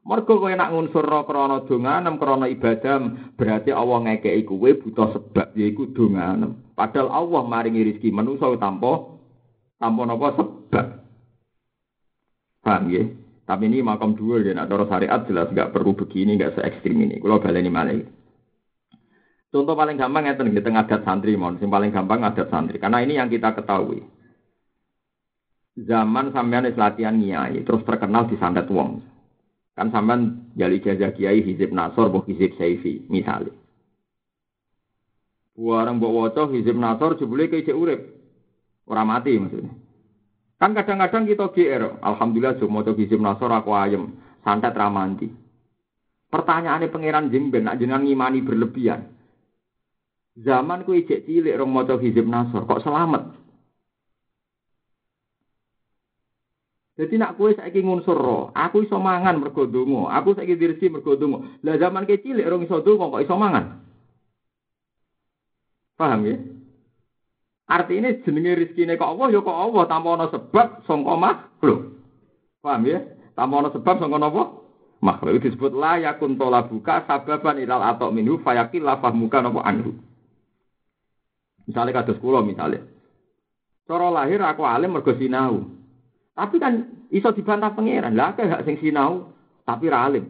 [0.00, 5.92] Mergo kowe nak ngunsurno krana donganem krana ibadah, berarti Allah ngekeki kowe buta sebab yaiku
[5.92, 6.72] donganem.
[6.72, 9.20] Padahal Allah maringi rezeki manusa tanpa
[9.76, 10.86] tanpa napa sebab.
[12.64, 13.04] Paham ya?
[13.44, 17.02] Tapi ini makam dua ya, nah, cara syariat jelas nggak perlu begini, nggak se ekstrim
[17.02, 17.18] ini.
[17.18, 17.98] Kalau baleni malah.
[19.50, 21.58] Contoh paling gampang ya di tengah adat santri, mohon.
[21.58, 22.78] Yang paling gampang adat santri.
[22.78, 24.06] Karena ini yang kita ketahui.
[25.74, 29.09] Zaman sampean latihan nyai, terus terkenal di santet wong.
[29.80, 33.56] Kan sampean jali jajah kiai hizib nasor, buh hizib saifi, misalnya.
[35.56, 37.96] Buarang bawa waca hizib nasor jebule ke cek urip.
[38.84, 39.72] Ora mati maksudnya.
[40.60, 45.32] Kan kadang-kadang kita GR, alhamdulillah cuma maca hizib nasor aku ayem, santet ramanti.
[46.28, 49.08] Pertanyaannya pangeran jemben nak jenengan ngimani berlebihan.
[50.36, 53.32] Zaman ku ijek cilik rong maca hizib nasor kok selamat.
[57.00, 61.16] Jadi nak kue saiki ngunsur roh, aku iso mangan mergo donga, aku saiki dirisi mergo
[61.16, 61.48] donga.
[61.64, 63.64] Lah zaman kecil rong iso donga kok iso mangan.
[65.96, 66.36] Paham ya?
[67.72, 71.80] Artinya jenenge rezekine kok Allah ya kok Allah tanpa ana sebab sangka makhluk.
[72.60, 73.00] Paham ya?
[73.32, 74.44] Tanpa ana sebab sangka napa?
[75.00, 79.96] Makhluk itu disebut la yakun buka sababan ilal atau minhu fayakil la fahmuka napa anhu.
[81.64, 82.84] Misalnya kados kula misalnya.
[83.88, 85.79] Cara lahir aku alim mergo sinau.
[86.34, 88.14] Tapi kan iso dibantah pangeran.
[88.14, 89.34] Lah akeh gak sing sinau
[89.66, 90.26] tapi ra alim.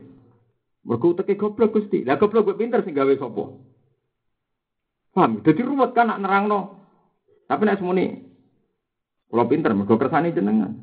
[0.84, 2.03] Mergo teke goblok Gusti.
[2.03, 3.44] Lah goblok gue pinter sing gawe sapa?
[5.11, 5.44] Paham?
[5.44, 6.61] Dadi ruwet kan nak nerangno.
[7.51, 8.07] Tapi nek semuni
[9.30, 10.74] kula pinter mergo kersane jenengan.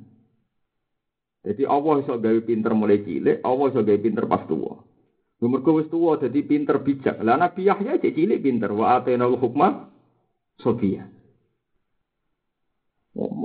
[1.47, 4.83] Jadi Allah iso gawe pinter mulai cilik, Allah iso gawe pinter pas tuwa.
[5.39, 7.23] Mergo wis tuwa dadi pinter bijak.
[7.23, 9.87] Lah Nabi Yahya cilik pinter wa atena hukma
[10.59, 11.16] sofia.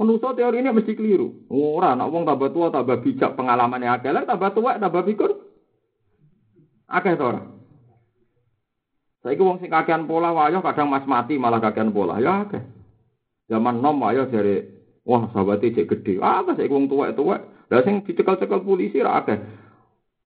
[0.03, 1.46] Menurut teori ini mesti keliru.
[1.46, 5.30] Ora, nak wong tambah tua, tambah bijak, pengalamannya akeh, tambah tua, tambah pikir.
[6.90, 7.42] Akeh to ora?
[9.22, 12.18] Saiki wong sing kakean pola wayo kadang mas mati malah kakean pola.
[12.18, 12.59] Ya akeh.
[13.46, 14.66] Zaman nom wayo dari
[15.07, 16.18] wah sahabate cek gede.
[16.18, 17.70] Ah, saiki wong tuwek-tuwek.
[17.70, 19.38] Lah sing dicekel-cekel polisi ra akeh.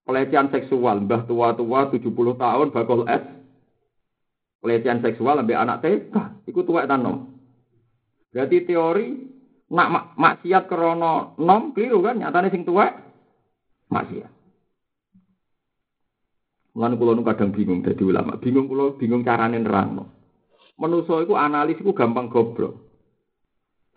[0.09, 2.09] Pelecehan seksual, mbah tua-tua 70
[2.41, 3.21] tahun bakal es.
[4.57, 6.15] Pelecehan seksual ambek anak TK,
[6.49, 7.37] iku tuwek ta nom.
[8.33, 9.36] Berarti teori
[9.67, 12.95] Nak mak maksiat krono nom keliru kan nyatane sing tuwek
[13.91, 14.31] maksiat.
[16.77, 20.13] Mulane kula nu kadang bingung dadi ulama, bingung kula bingung carane nerangno.
[20.77, 22.85] Menuso iku analis iku gampang goblok.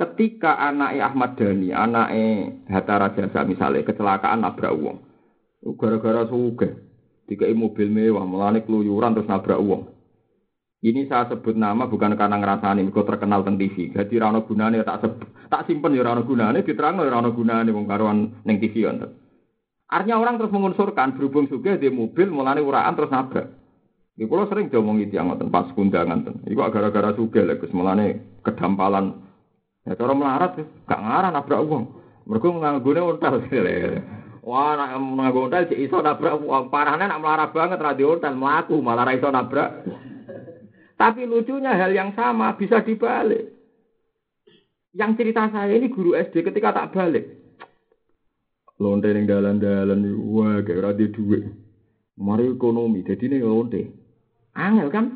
[0.01, 4.97] Ketika anaknya Ahmad Dhani, anaknya Hatta Rajasa misalnya kecelakaan nabrak uang,
[5.77, 6.73] gara-gara suge,
[7.29, 9.99] tiga mobil mewah, melani keluyuran terus nabrak uang.
[10.81, 13.93] Ini saya sebut nama bukan karena ngerasani, mereka terkenal tentang TV.
[13.93, 15.05] Jadi rano gunane tak
[15.53, 19.12] tak simpen ya rano gunane, diterang ya rano gunane wong karuan neng TV untuk.
[19.93, 23.53] Artinya orang terus mengunsurkan berhubung juga di mobil mulane uraan terus nabrak.
[24.16, 26.35] Di pulau sering diomong itu yang ngoten pas kundangan ten.
[26.49, 29.20] Iku gara-gara suge lek Gus mulane kedampalan.
[29.85, 30.57] Ya cara melarat
[30.89, 31.85] gak ngarah nabrak uang.
[32.24, 33.35] Mereka nganggone ontel.
[34.49, 36.41] Wah, nak nganggo ontel iso nabrak.
[36.72, 39.85] Parahnya nak melarat banget radio ontel melaku malah iso nabrak.
[41.01, 43.57] Tapi lucunya hal yang sama bisa dibalik.
[44.92, 47.24] Yang cerita saya ini guru SD ketika tak balik.
[48.76, 51.48] Lonte yang dalan-dalan, wah kayak rada duit.
[52.20, 53.82] Mari ekonomi, jadi ini lonte.
[54.53, 55.07] Angel kan?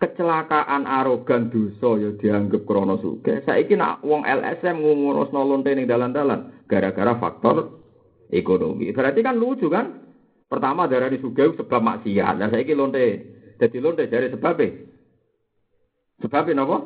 [0.00, 3.46] Kecelakaan arogan dosa ya dianggap krono suge.
[3.46, 6.66] Saya nak wong LSM ngurus no lonte yang dalan-dalan.
[6.66, 7.84] gara-gara faktor
[8.30, 8.90] ekonomi.
[8.94, 10.08] Berarti kan lucu kan?
[10.50, 12.34] Pertama darah di sugih sebab maksiat.
[12.38, 13.06] Nah saya lonte,
[13.60, 14.72] jadi lonte dari sebabnya.
[16.24, 16.78] Sebabnya apa?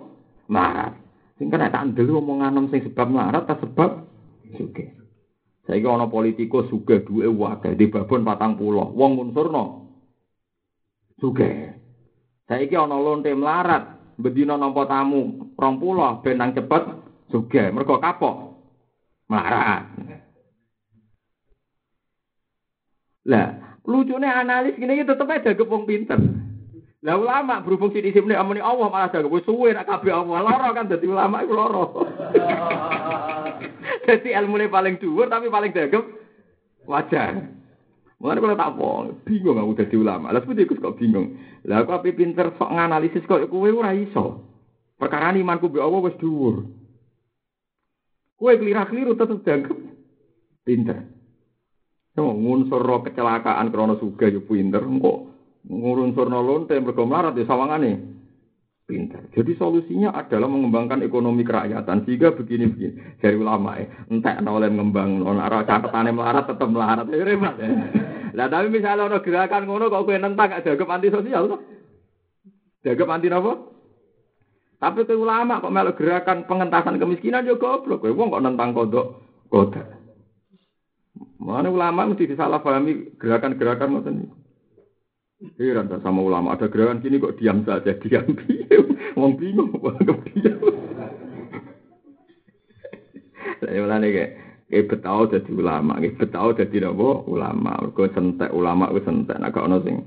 [0.51, 0.93] Marat.
[1.39, 4.07] Sing kena tak ndelu omongan sing sebab marat ta sebab
[4.59, 4.91] sugih.
[5.67, 8.91] Saiki ana politikus sugih duwe wae di babon patang pulau.
[8.95, 9.91] Wong unsurno
[11.19, 11.75] sugih.
[12.47, 16.83] Saiki ana lonte melarat, bedina nampa tamu rong pulau ben nang cepet
[17.31, 17.71] sugih.
[17.75, 18.63] Mergo kapok
[19.31, 19.91] melarat.
[23.25, 26.44] Lah, lucunya analis gini tetep aja gepung pinter.
[27.05, 30.89] Lah ulama berhubung sini sini amuni Allah malah jago suwe nak kabeh Allah loro kan
[30.89, 31.85] jadi ulama itu loro.
[34.09, 36.01] Jadi ilmu paling dhuwur tapi paling dagem
[36.89, 37.45] wajar.
[38.17, 38.91] Mulane kalau tak apa,
[39.29, 40.33] bingung aku jadi ulama.
[40.33, 41.37] Lah ikut kok bingung.
[41.69, 44.41] Lah aku api pinter sok nganalisis kok kowe ora iso.
[44.97, 46.65] Perkara imanku be Allah wis dhuwur.
[48.41, 49.93] Kowe keliru-keliru tetep dagem
[50.65, 51.05] pinter.
[52.17, 55.34] Yo ngunsur kecelakaan krana sugih yo pinter kok
[55.65, 58.15] ngurunsurno lonte mergo melarat ya sawangane
[58.85, 59.25] pintar.
[59.33, 62.05] Jadi solusinya adalah mengembangkan ekonomi kerakyatan.
[62.05, 63.17] Sehingga begini-begini.
[63.17, 63.89] Dari ulama ya.
[64.13, 65.25] Entah oleh mengembang.
[65.25, 67.09] Arah catatannya melarat tetap melarat.
[67.09, 67.69] Ya repot ya.
[68.35, 71.61] Lah tapi misalnya ada gerakan ngono kok kue nentang gak jaga anti sosial tuh.
[72.83, 73.53] Jaga anti apa?
[74.83, 78.05] Tapi ke ulama kok melu gerakan pengentasan kemiskinan juga goblok.
[78.05, 79.07] Kowe wong kok nentang kodok
[79.49, 79.87] kodok.
[81.39, 84.44] Mana ulama mesti disalahpahami gerakan-gerakan ngoten niku.
[85.61, 86.57] Heran sama ulama.
[86.57, 88.87] Ada gerakan gini kok diam saja, diam diam.
[89.15, 89.99] Wong bingung, wong
[90.33, 90.61] diam.
[93.61, 94.31] Saya mulane kayak
[94.69, 97.73] kayak betau jadi ulama, kayak betau jadi apa ulama.
[97.93, 99.37] Kau sentek ulama, kau sentek.
[99.41, 100.05] Nah kau sing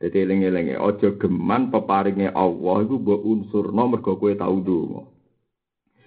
[0.00, 5.04] jadi eling-eling ojo geman peparingnya Allah itu mbok unsurno mergo kowe tau donga.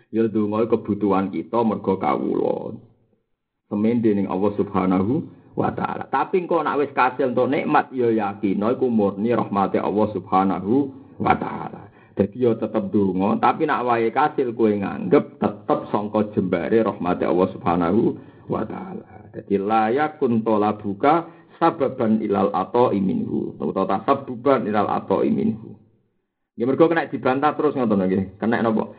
[0.09, 2.73] Ya donga kebutuhan kita mergo kawula.
[3.69, 6.09] Semen dening Allah Subhanahu wa taala.
[6.09, 10.73] Tapi engko nak wis kasil untuk nikmat ya yakin iku murni rahmati Allah Subhanahu
[11.21, 11.89] wa taala.
[12.13, 17.47] Dadi yo tetep donga, tapi nak wae kasil kowe nganggep tetep sangka jembare rahmati Allah
[17.53, 18.01] Subhanahu
[18.49, 19.33] wa taala.
[19.33, 21.25] Dadi layak kuntola buka
[21.57, 23.57] sababan ilal ato iminhu.
[23.57, 25.73] Utawa tasabbuban ilal ato iminhu.
[26.53, 28.37] Ya mergo kena dibantah terus ngoten nggih.
[28.37, 28.93] Kena napa?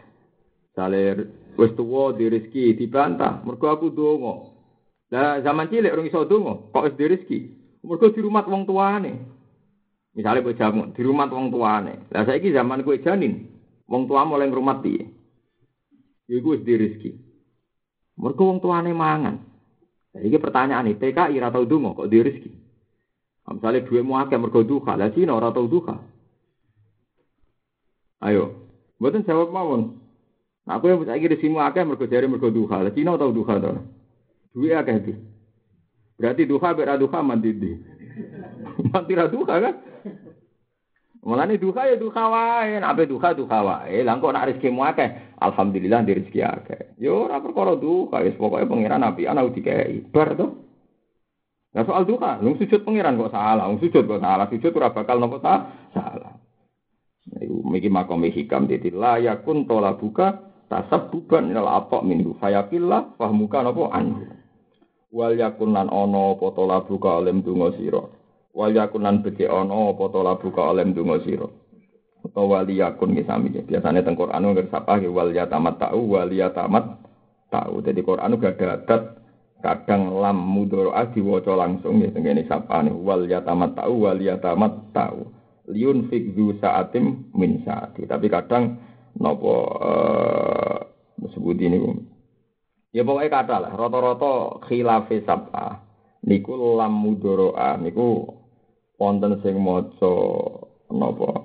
[0.74, 3.46] Salir wis tuwa di rezeki dibantah.
[3.46, 4.53] Mergo aku donga.
[5.12, 7.38] Lah zaman cilik orang iso kok wis rezeki.
[7.84, 9.12] Mergo di rumah wong tuane.
[10.14, 12.08] Misalnya kowe jamu di rumah wong tuane.
[12.08, 13.44] Lah saiki zaman kowe janin,
[13.84, 15.04] wong tua mulai ngrumat piye?
[16.30, 17.12] Iku wis rezeki.
[18.16, 19.36] Mergo wong tuane mangan.
[20.14, 22.52] Lah iki pertanyaan iki, TKI ora tau kok di rezeki.
[23.44, 26.00] Misalnya duitmu akeh mergo duka, lah Cina ora tau duka.
[28.24, 30.00] Ayo, mboten jawab mawon.
[30.64, 33.84] Nah, aku yang saiki rezekimu akeh mergo jare mergo duka, lah Cina tau duka to.
[34.54, 35.14] Duwe akeh iki.
[36.14, 37.74] Berarti duha ber duha mandi di.
[38.94, 39.74] Mati ra duha kan?
[41.24, 44.06] Mulane duha ya duha wae, nek duha duha wae.
[44.06, 45.08] Lah kok nek rezekimu akeh,
[45.42, 46.80] alhamdulillah di rezeki akeh.
[47.02, 50.06] Yo ora perkara duha, wis pokoke pangeran api ana dikei.
[50.12, 50.46] Bar to.
[51.74, 55.18] Nah soal duha, lu sujud pangeran kok salah, lu sujud kok salah, sujud ora bakal
[55.18, 56.38] nopo salah.
[57.40, 63.88] Iku miki makom hikam dadi layakun tola buka tasabbuban ilal atok minhu fayakillah fahmuka nopo
[63.88, 64.28] anhu
[65.14, 68.02] wal yakun lan ana apa to labu ka alim donga sira?
[68.50, 71.46] Wal yakun lan becik ana apa to labu ka alim donga sira?
[72.24, 76.32] Utawa wali yakun ki sami biasane teng Quran nggih sapa ki wal yatamat tau wal
[76.32, 76.84] yatamat
[77.52, 77.84] tau.
[77.84, 78.96] Dadi Quran gak ada
[79.60, 85.28] kadang lam mudhara diwaca langsung ya tengene sapane wal yatamat tau wal yatamat tau.
[85.68, 88.08] Liun fikdu saatim min saati.
[88.08, 88.80] Tapi kadang
[89.20, 89.54] napa
[89.84, 90.76] uh,
[91.20, 91.76] disebut ini
[92.94, 95.82] Ya pokoknya kata lah, rata-rata khilafi sab'a.
[96.30, 98.22] Niku lam mudoro'a, niku
[99.02, 100.14] wonten sing maca
[100.94, 101.42] napa?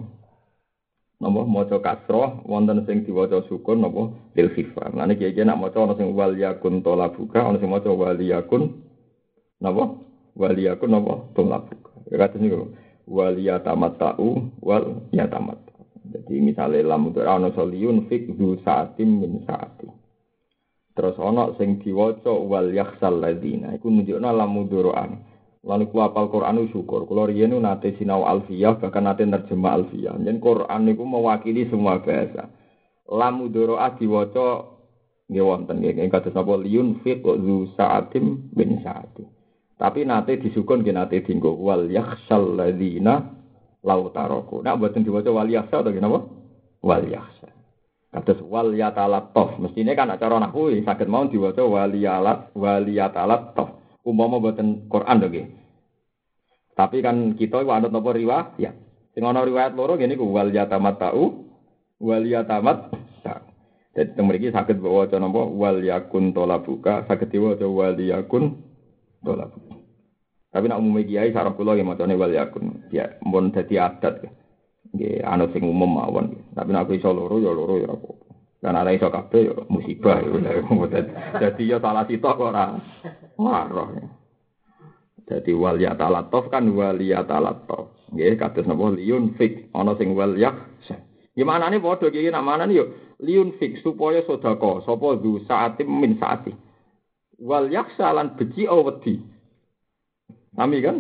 [1.18, 4.94] Napa maca kasroh, wonten sing diwaca sukun napa lil khifah.
[4.94, 8.86] Lah niki iki nak maca ana sing wal yakun talabuka, ana sing maca wal yakun
[9.58, 9.98] napa?
[10.38, 11.34] Wal yakun napa?
[11.34, 11.92] Talabuka.
[12.14, 12.70] Ya kados niku
[13.10, 14.30] wal yatamatta'u
[14.62, 15.58] wal yatamat.
[16.14, 19.92] Jadi misalnya lam mudoro'a ana soliyun fik du saatim min saatim.
[21.00, 25.24] Terus ana sing diwaca wal yakhsal ladina iku nunjukna lamu duroan.
[25.64, 27.08] Lalu ku apal Quran syukur.
[27.08, 30.20] Kulo riyen nate sinau alfiyah bahkan nate nerjemah alfiyah.
[30.20, 32.52] Yen Quran niku mewakili semua bahasa.
[33.08, 34.68] Lamu duroa diwaca
[35.32, 39.24] nggih wonten nggih kados napa liun fit zu saatim bin saati.
[39.80, 43.24] Tapi nate disukun nggih nate dinggo wal yakhsal ladina
[43.88, 44.60] lau taroku.
[44.60, 46.28] Nak boten diwaca wal yakhsal to napa?
[46.84, 47.59] Wal yakhsal.
[48.10, 49.62] Kados wal yatalattaf.
[49.62, 53.70] Mestine kan acara nahwu saged mau diwaca waliyalat waliyatalattaf.
[54.02, 55.48] Umpama boten Quran lho nggih.
[56.74, 58.58] Tapi kan kita iku anut napa riwayat?
[58.58, 58.72] Ya.
[59.20, 61.46] Ana riwayat loro ngene iku wal yatamattau
[62.00, 62.88] wal yatamat.
[63.90, 68.64] Jadi teng mriki saged waca napa wal yakun tolabuka saged diwaca wal yakun
[69.22, 69.76] tolabuka.
[70.50, 72.90] Tapi nak umumnya kiai sarap kula ya macane wal yakun.
[72.90, 74.26] Ya mun dadi adat.
[74.94, 76.34] Nggih anut sing umum mawon.
[76.58, 78.10] Tapi nak aku iso loro ya loro ya apa.
[78.60, 80.62] Dan ada iso kabeh ya musibah ya.
[81.38, 82.76] Jadi ya salah sitok ora.
[83.38, 83.90] Waroh.
[85.30, 87.94] Jadi wal yatalatov kan wal yatalatov.
[88.10, 90.58] Nggih kados napa liun fik ana sing wal yak.
[91.38, 92.86] Gimana nih bodoh kiai nak mana nih yo
[93.22, 96.52] liun fik supaya sodako sapa du saati min saati.
[97.40, 99.22] Wal yak salan beci awedi.
[100.58, 100.98] Sami kan?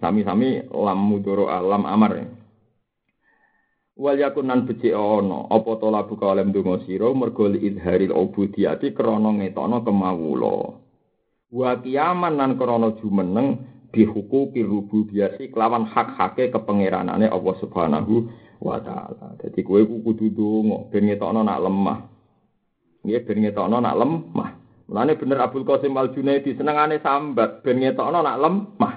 [0.00, 2.12] Sami-sami lam mudoro alam amar.
[2.16, 2.24] Ya.
[3.96, 9.32] Wal yakunan beci ono, apa to labu kalem donga sira mergo li idharil ubudiyati krana
[9.32, 10.76] ngetono kemawula.
[11.48, 13.64] Wa kiaman nan krana jumeneng
[13.96, 18.28] dihukuki rububiyati kelawan hak-hake kepengeranane Allah Subhanahu
[18.60, 19.32] wa taala.
[19.40, 21.98] Dadi kowe kudu donga ben ngetokno nak lemah.
[23.00, 24.50] Nggih ben ngetokno nak lemah.
[24.92, 28.94] Mulane bener Abdul Qasim Al Junaidi senengane sambat ben ngetokno nak lemah.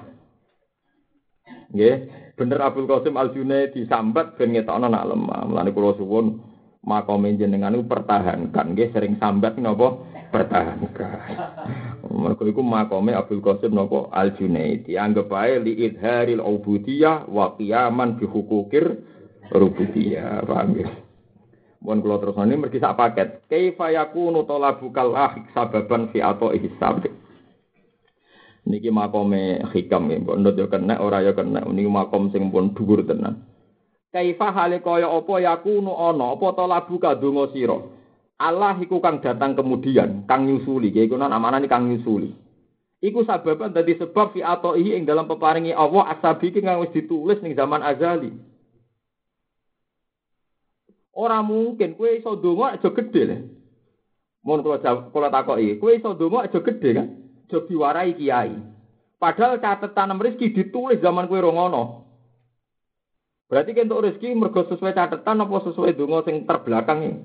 [1.71, 1.95] Nggih,
[2.39, 5.43] bener Abdul Qasim Al Junaidi sambat ben ngetokno nak lemah.
[5.51, 6.39] Mulane kula suwun
[6.87, 9.99] makome jenengan niku pertahankan nggih sering sambat napa
[10.31, 11.35] pertahankan.
[12.07, 18.15] Mergo iku makome Abdul Qasim napa Al Junaidi anggap ae li idharil ubudiyah wa qiyaman
[18.15, 18.87] bi hukukir
[19.51, 20.47] rububiyah.
[20.47, 20.79] Paham?
[21.79, 23.27] Mohon kalau terus ini mergi sak paket.
[23.47, 27.07] Kaifa yakunu talabukal ahik sababan fi ato ihsab.
[28.69, 31.65] Niki makome hikam ya, mbok ndut yo kena ora yo kena.
[31.65, 33.41] Niki makom sing pun dhuwur tenan.
[34.13, 37.81] Kaifa hale kaya apa yakunu ana apa talabuka donga sira.
[38.39, 42.31] Allah iku kang datang kemudian, kang nyusuli, iku nang amanane kang nyusuli.
[43.01, 47.57] Iku sababan dadi sebab fi ato ing dalam peparingi Allah asabi kang wis ditulis ning
[47.57, 48.31] zaman azali.
[51.19, 53.37] Ora mungkin kue iso donga aja gede le.
[54.45, 54.79] Mun kula
[55.11, 57.07] kula takoki, kowe iso donga aja gede kan?
[57.49, 58.53] Aja diwarai kiai.
[59.17, 62.05] Padahal catatan rezeki ditulis zaman kue rongono.
[63.49, 67.17] Berarti untuk rezeki mergo sesuai catatan apa sesuai donga sing terbelakang ini?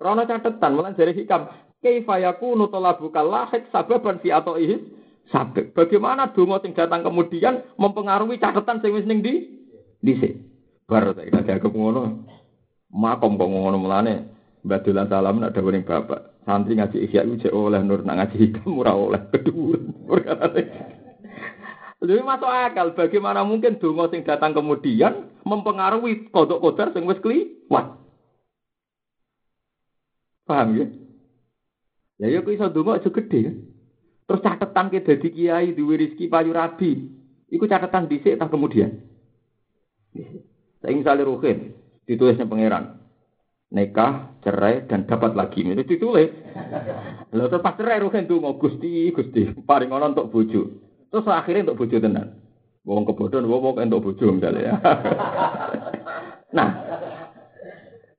[0.00, 1.44] Rono catatan, malah dari hikam.
[1.84, 4.80] Kaifa yakunu talabuka lahik sababan fi atoihi
[5.28, 5.76] sabek.
[5.76, 9.60] Bagaimana donga sing datang kemudian mempengaruhi catatan sing wis ning di
[10.00, 10.40] dhisik.
[10.88, 12.24] Bar tak ada ngono
[12.88, 14.14] makom kok ngono mulane
[14.64, 16.35] Badulan salam ada ning bapak.
[16.46, 19.90] Santri ngaji ihya iku oleh nur nak ngaji hikam ora oleh keduren.
[21.98, 27.98] Jadi masuk akal bagaimana mungkin donga sing datang kemudian mempengaruhi kodok kodar sing wis kliwat.
[30.46, 30.86] Paham ya?
[32.22, 33.52] Ya ya iso donga aja gede ya.
[34.30, 37.10] Terus catatan ke dadi kiai duwe rezeki payu rabi.
[37.50, 39.02] Iku catatan dhisik tak kemudian.
[40.78, 41.74] Saya misalnya ruhin,
[42.06, 43.05] ditulisnya pangeran
[43.70, 45.66] nikah cerai dan dapat lagi.
[45.66, 46.30] Itu ditulis.
[47.34, 50.62] Lalu terus pas cerai rugen tuh mau gusti gusti paling orang untuk bojo.
[51.10, 52.28] Terus akhirnya untuk bojo tenan.
[52.86, 54.62] Wong kebodohan wong wong untuk bojo misalnya.
[54.62, 54.74] Ya
[56.56, 56.70] nah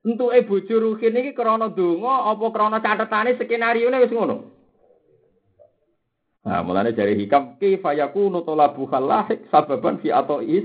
[0.04, 4.36] untuk e bojo rugen ini krono dungo apa krono catatane skenario ini wis ngono?
[6.48, 10.08] Nah, mulanya dari hikam kifayaku nutolabu halahik sababan fi
[10.48, 10.64] is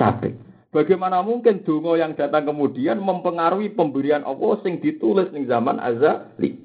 [0.00, 0.32] sabik.
[0.74, 6.58] Bagaimana mungkin donga yang datang kemudian mempengaruhi pemberian Allah sing ditulis ning zaman azali.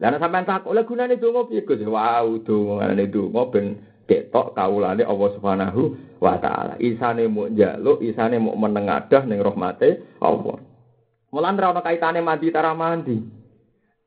[0.00, 1.60] Lah sampean tak oleh gunane donga piye?
[1.84, 5.82] Wow, dongane donga ben ketok kawulane Allah Subhanahu
[6.24, 6.80] wa taala.
[6.80, 10.56] Isane mau njaluk, isane mau menengadah ning rahmate Allah.
[11.28, 13.20] Mulan ra ono kaitane mandi tara mandi.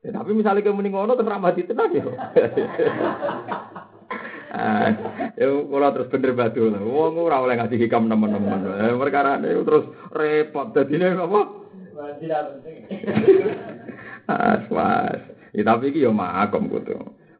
[0.02, 2.04] Ya, tapi misalnya kamu ngono terus mandi tenan ya.
[4.56, 4.88] Ah,
[5.36, 6.64] ya kula terus bener batu.
[6.72, 8.88] Wong ora oleh ngasih hikam teman-teman.
[8.88, 11.40] Eh, perkara itu terus repot dadine apa?
[14.26, 15.22] Ah, was.
[15.52, 16.96] Ya tapi iki yo makom kudu.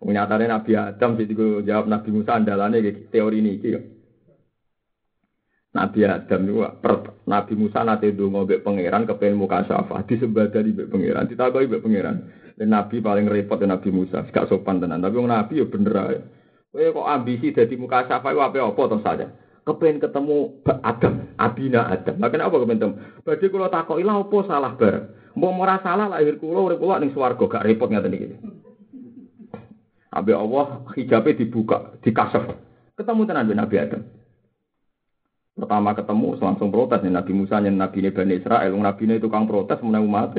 [0.06, 1.32] Nyatane Nabi Adam sing
[1.66, 2.78] jawab Nabi Musa andalane
[3.10, 3.74] teori ini iki
[5.76, 6.62] Nabi Adam itu
[7.28, 12.16] Nabi Musa nate ndonga mbek pangeran kepen muka syafa disembadani mbek pangeran ditakoki mbek pangeran
[12.56, 16.18] dan Nabi paling repot Nabi Musa gak sopan tenan tapi wong Nabi yo bener ae
[16.76, 19.32] Kowe kok ambisi dadi muka syafa iku apa-apa terus saja.
[19.64, 22.20] Kepen ketemu Adam, Abina Adam.
[22.20, 22.94] Lah kenapa kepen ketemu?
[23.24, 25.08] Badhe kula takoki lha apa salah bar?
[25.32, 28.36] Mbok ora salah lahir kula urip kula ning swarga gak repot ngaten iki.
[30.12, 32.44] Abi Allah hijabe dibuka, dikasef.
[32.92, 34.04] Ketemu tenan Nabi Adam.
[35.56, 39.80] Pertama ketemu langsung protes nih Nabi Musa nih Nabi Bani Israel, Nabi itu tukang protes
[39.80, 40.36] menang umat.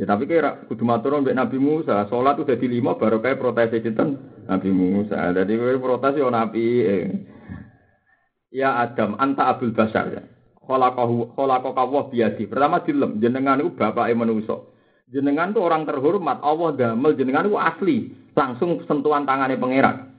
[0.00, 3.68] Ya tapi kira kudu matur mbek Nabi Musa, salat udah di lima baru kayak protes
[3.84, 4.16] sinten
[4.48, 5.28] Nabi Musa.
[5.36, 6.64] Jadi kowe protes yo Nabi.
[6.88, 7.04] Eh.
[8.48, 10.24] Ya Adam, anta Abdul Basar ya.
[10.64, 12.48] Khalaqahu khalaqaka wa biadi.
[12.48, 14.64] Pertama dilem jenengan itu bapake manusa.
[15.04, 17.96] Jenengan tuh orang terhormat, Allah damel jenengan itu asli,
[18.32, 20.16] langsung sentuhan tangannya pangeran.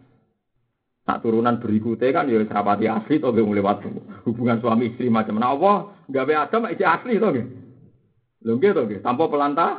[1.02, 3.82] Tak turunan berikutnya kan ya serapati asli toh gak lewat
[4.30, 5.76] hubungan suami istri macam mana Allah
[6.06, 7.48] gawe Adam itu asli toh gak.
[8.42, 9.72] Lho nggih toh tanpa pelantah.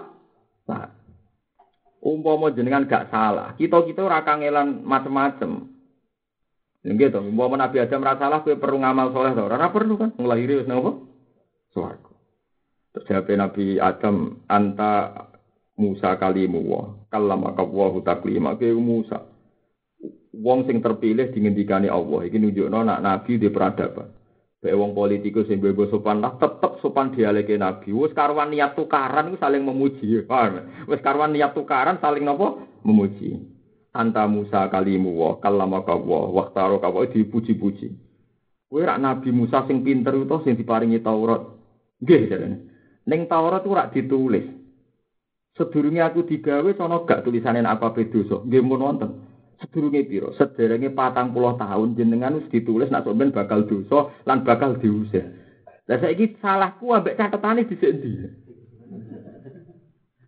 [0.70, 0.88] Nah.
[2.02, 5.70] Umpama jenengan gak salah, kita-kita ora kangelan macem-macem.
[6.82, 9.94] Lho nggih toh, umpama Nabi Adam ora salah kowe perlu ngamal soleh to, ora perlu
[9.98, 10.98] kan nglahiri wis napa?
[11.70, 12.12] Swarga.
[12.92, 14.92] Terjawab Nabi Adam anta
[15.78, 19.32] Musa kalimu wa kallama kawahu taklima ke Musa
[20.32, 24.08] wong sing terpilih dingendikani Allah iki nunjukno nak nabi di peradaban.
[24.62, 27.90] Bae wong politikus sing bebo sopan lah tetep sopan dialeke nabi.
[27.90, 30.22] Wis karuan niat tukaran iku saling memuji.
[30.86, 32.62] Wis karuan niat tukaran saling napa?
[32.86, 33.42] Memuji.
[33.90, 37.90] Anta Musa kalimu wa kallama kawa waqtaro kawa dipuji-puji.
[38.70, 41.42] Kowe rak Nabi Musa sing pinter itu sing diparingi Taurat.
[41.98, 42.56] Nggih jarene.
[43.10, 44.46] Ning Taurat ora ditulis.
[45.58, 48.40] Sedurunge aku digawe sono gak tulisane apa dosa.
[48.46, 48.96] Nggih mun.
[49.62, 50.34] Sedurunge piro?
[50.34, 55.24] Sederenge patang puluh tahun jenengan wis ditulis nak sampean bakal dosa lan bakal diusir.
[55.86, 58.10] Lah saiki salahku ambek catetane dhisik ndi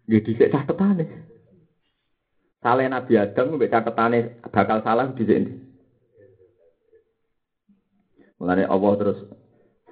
[0.05, 1.05] nggih dhisik catetane.
[2.62, 5.55] Salah Nabi Adam ambek catetane bakal salah dhisik ndi
[8.39, 9.18] Mulane Allah terus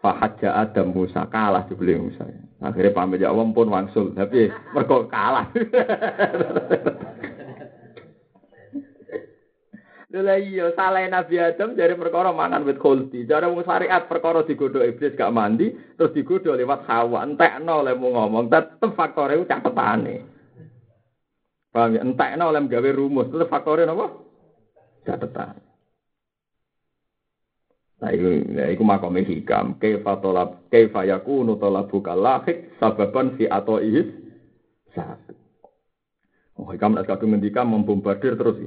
[0.03, 2.27] Fahadja Adam Musa kalah dibeli Musa.
[2.59, 5.47] Akhirnya pamit ya Allah pun wangsul, tapi mereka kalah.
[10.13, 13.25] Lha iya salah Nabi Adam dari perkara mangan wit khuldi.
[13.25, 17.25] Cara wong syariat perkara digodho iblis gak mandi terus digodho lewat Hawa.
[17.25, 20.17] Entekno oleh mau ngomong tetep faktore ku catetane.
[21.73, 22.01] Paham ya?
[22.05, 24.13] Entekno oleh gawe rumus tetep faktore napa?
[25.09, 25.57] Catetan.
[28.03, 29.79] Nah, itu, ya, itu makomnya hikam.
[29.79, 34.11] Kaifa tolab, kaifa yakunu tolabu kalahik sababan fi atau ihis
[34.91, 35.33] satu.
[36.59, 38.59] Oh, hikam nak kadung ngendika membombardir terus.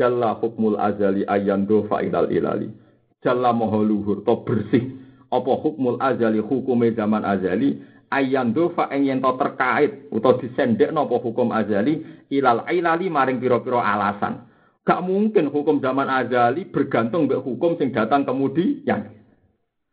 [0.00, 2.72] Jalla hukmul azali ayando fa'ilal ilali.
[3.20, 4.96] Jalla moho luhur to bersih.
[5.28, 11.20] Apa hukmul azali hukume zaman azali ayando fa ing yen to terkait utawa disendek napa
[11.20, 12.00] hukum azali
[12.32, 14.48] ilal ilali maring pira-pira alasan.
[14.88, 19.20] Gak mungkin hukum zaman azali bergantung mbek hukum sing datang kemudian.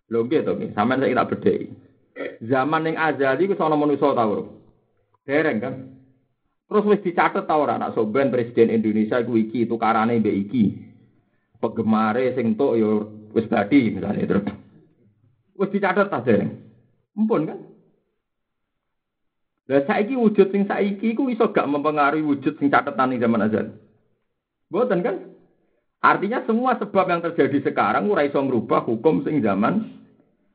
[0.08, 1.68] Lho nggih to nggih, sampeyan saiki tak bedheki.
[2.47, 4.24] Zaman ning azali wis ana manusa ta
[5.28, 5.97] Dereng kan?
[6.68, 10.65] Terus wis dicatet ta ora nak soben presiden Indonesia iku iki tukarane mbek iki.
[11.63, 12.91] Pegemare sing tok ya
[13.32, 14.45] wis badi misalnya terus.
[15.55, 16.51] Wis dicatet ta dereng.
[17.15, 17.59] Mumpun kan?
[19.68, 23.68] Lah saiki wujud sing saiki iku iso gak mempengaruhi wujud sing catetan ning zaman azal.
[24.68, 25.24] Boten kan?
[26.03, 29.88] Artinya semua sebab yang terjadi sekarang ora iso merubah hukum sing zaman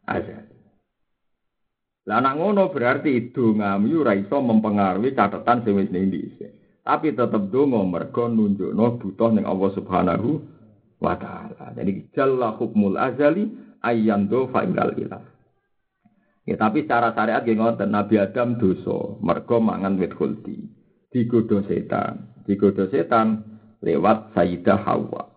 [0.04, 0.51] azal.
[2.02, 6.10] Lah anak ngono berarti dongamu ora iso mempengaruhi catatan sing wis ning
[6.82, 10.30] Tapi tetep donga mergo nunjukno butuh ning Allah Subhanahu
[10.98, 11.70] wa taala.
[11.78, 13.46] Jadi jalla hukmul azali
[13.86, 15.22] ayyando fa ilal ilah.
[16.42, 20.58] Ya tapi secara syariat nggih ngoten Nabi Adam dosa mergo mangan wit khuldi.
[21.06, 23.46] Digodho setan, digodho setan
[23.78, 25.30] lewat Sayyidah Hawa.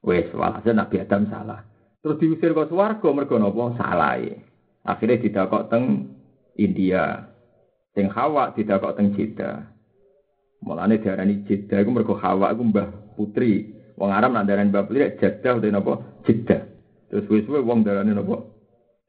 [0.00, 1.68] Wes walhasil Nabi Adam salah.
[2.00, 3.76] Terus diusir ke swarga mergo napa?
[3.76, 4.51] Salahe.
[4.82, 6.10] Akhirnya didakok teng
[6.58, 7.30] India.
[7.94, 9.70] Sing Hawa didakok teng Jeddah.
[10.62, 13.70] Mulane diarani Jeddah iku mergo Hawa iku mbah putri.
[13.94, 15.92] Wong Arab nak darani mbah putri Jeddah utawa napa?
[16.26, 16.62] Jeddah.
[17.12, 18.42] Terus wis-wis wong darani napa?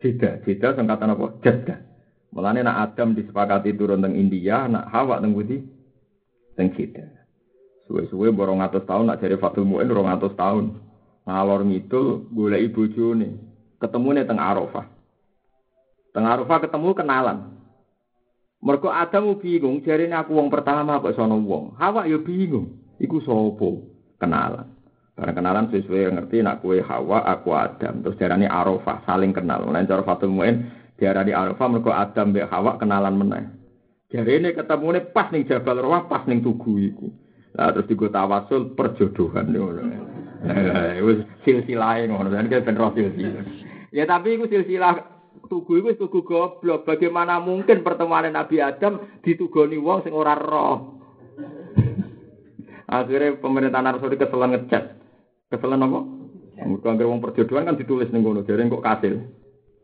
[0.02, 0.46] Jeddah.
[0.46, 1.26] Jeddah singkatan napa?
[1.42, 1.80] Jeddah.
[2.34, 5.58] Mulane nak Adam disepakati turun teng India, nak Hawa teng pundi?
[6.54, 7.10] Teng Jeddah.
[7.90, 10.82] Suwe-suwe borong atus tahun nak jadi Fatul Mu'in rong atus tahun.
[11.24, 13.38] Ngalor ngidul golek bojone.
[13.80, 14.93] Ketemune teng Arafah.
[16.14, 17.38] Teng Arafah ketemu kenalan.
[18.64, 21.76] Mergo Adam bingung, jarine aku wong pertama kok sono wong.
[21.76, 23.70] Hawa ya bingung, iku sapa?
[24.22, 24.72] Kenalan.
[25.14, 28.06] Barang kenalan sesuai ngerti nak kue Hawa, aku Adam.
[28.06, 29.68] Terus jarane Arafah saling kenal.
[29.68, 33.46] Lan cara Fatul Muin diarani Arafah mergo Adam mbek Hawa kenalan meneh.
[34.14, 37.10] Jarine ketemune pas ning Jabal Rawah, pas ning tugu iku.
[37.58, 39.82] Lah terus digo tawasul perjodohan ngono.
[41.06, 43.46] Wis silsilah ngono, kan ben silsilah.
[43.94, 45.13] Ya tapi iku silsilah
[45.50, 46.86] tugu itu tugu goblok.
[46.88, 51.02] Bagaimana mungkin pertemuan Nabi Adam ditugoni wong sing ora roh.
[52.94, 54.84] Akhirnya pemerintahan Arab keselan ngecat.
[55.50, 56.00] Keselan apa?
[56.64, 59.14] Mergo anggere wong perjodohan kan ditulis ning kono, jare kok kasil.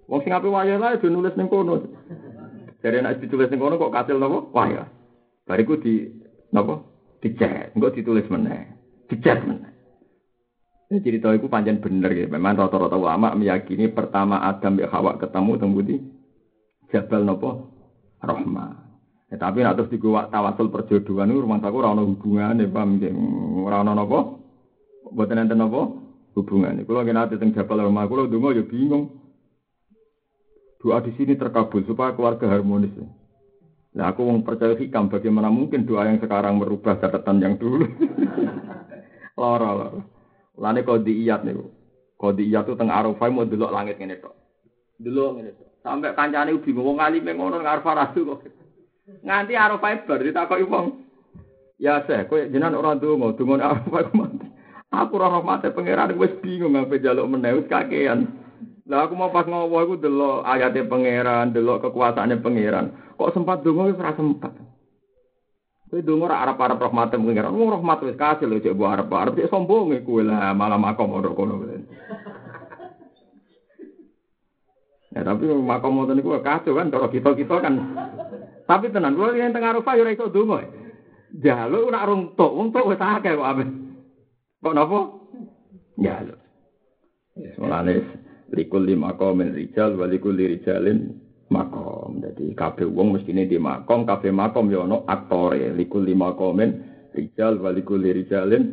[0.05, 1.81] Wong sing ape wayah lae nulis ning kono.
[2.79, 4.45] Jare nek ditulis ning kono kok kasil napa?
[4.53, 4.87] Wayah.
[5.49, 6.07] Bariku di
[6.53, 6.85] napa?
[7.19, 8.69] Dicet, engko ditulis meneh.
[9.11, 9.78] Dicet meneh.
[10.89, 12.25] Ya, cerita itu panjang bener ya.
[12.25, 15.51] Memang rata-rata ulama meyakini pertama Adam ya Hawa ketemu
[15.85, 15.95] di
[16.89, 17.69] Jabal nopo
[18.17, 18.89] Rahma.
[19.29, 22.97] Ya, tapi nak terus digawa tawasul perjodohan itu rumah takut rano hubungan ya paham.
[23.69, 24.19] Rano nopo?
[25.13, 26.09] Buat nanti nopo?
[26.33, 26.81] Hubungan.
[26.81, 29.13] Kalau nanti tentang Jabal Rahma, kalau dungo ya bingung.
[30.81, 32.95] Doa di sini terkabul supaya keluarga harmonis.
[32.97, 33.05] Ya.
[33.99, 37.85] Nah aku mau percaya hikam bagaimana mungkin doa yang sekarang merubah catatan yang dulu.
[39.39, 40.18] loro loro.
[40.59, 41.71] Lane kodiyat niku.
[42.19, 44.35] Kodiyat itu teng Arafah mau delok langit ngene tok.
[44.99, 45.67] Delok ngene tok.
[45.79, 48.43] Sampai kancane bingung wong alime ngono nang Arafah rasul kok.
[49.23, 50.87] Nganti Arafah bar ditakoki wong.
[51.79, 54.47] Ya saya, kowe jenengan ora ndonga, donga Arafah mati.
[54.91, 58.27] Aku ora rahmate pangeran wis bingung ngape jaluk meneh wis kakean.
[58.89, 62.91] Lah aku mau pas ngowo iku delok ayate pangeran, delok kekuasaane pangeran.
[63.15, 64.51] Kok sempat donga wis ora sempat.
[65.89, 67.49] Kowe donga ora arep-arep rahmat pengiran.
[67.49, 71.33] Wong rahmat wis kasih lho cek mbok arep-arep cek sombong kowe lah malah makom ora
[71.33, 71.57] kono.
[75.09, 77.81] Ya tapi makom ngoten niku kacau kan kalau kita-kita kan.
[78.69, 80.61] Tapi tenan kula yang teng Arafah ya ora iso donga.
[81.33, 83.65] Jaluk ora rung tok, wong tok wis akeh kok ape.
[84.61, 84.99] Kok napa?
[85.97, 86.37] Jaluk.
[87.57, 87.93] Mulane
[88.53, 92.21] likul lima komen rijal walikul rijalin makom.
[92.21, 95.73] Jadi kabeh wong mestine di makom, kabeh makom ya ono aktore.
[95.73, 96.69] Likul lima komen
[97.13, 98.63] rijal walikul rijalin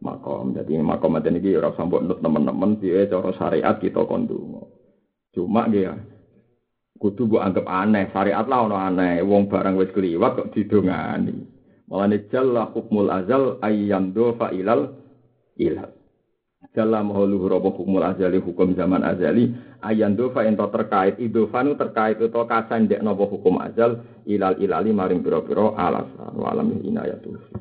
[0.00, 0.54] makom.
[0.54, 4.70] Jadi makom ada niki ora sampo nut teman-teman piye cara syariat kita kondungo.
[5.34, 5.98] Cuma dia
[7.02, 9.20] kudu mbok anggap aneh, syariat lah ono aneh.
[9.26, 11.34] Wong barang wis kliwat kok didongani.
[11.90, 14.94] Mulane jalla hukmul azal ayyam do ilal
[15.60, 16.03] ilal.
[16.74, 19.54] Dalam hulu robo hukum azali hukum zaman azali
[19.86, 25.22] ayan dofa ento terkait idofanu terkait itu kasan dek nopo hukum azal ilal ilali maring
[25.22, 27.54] piro piro alasan walam inayatuh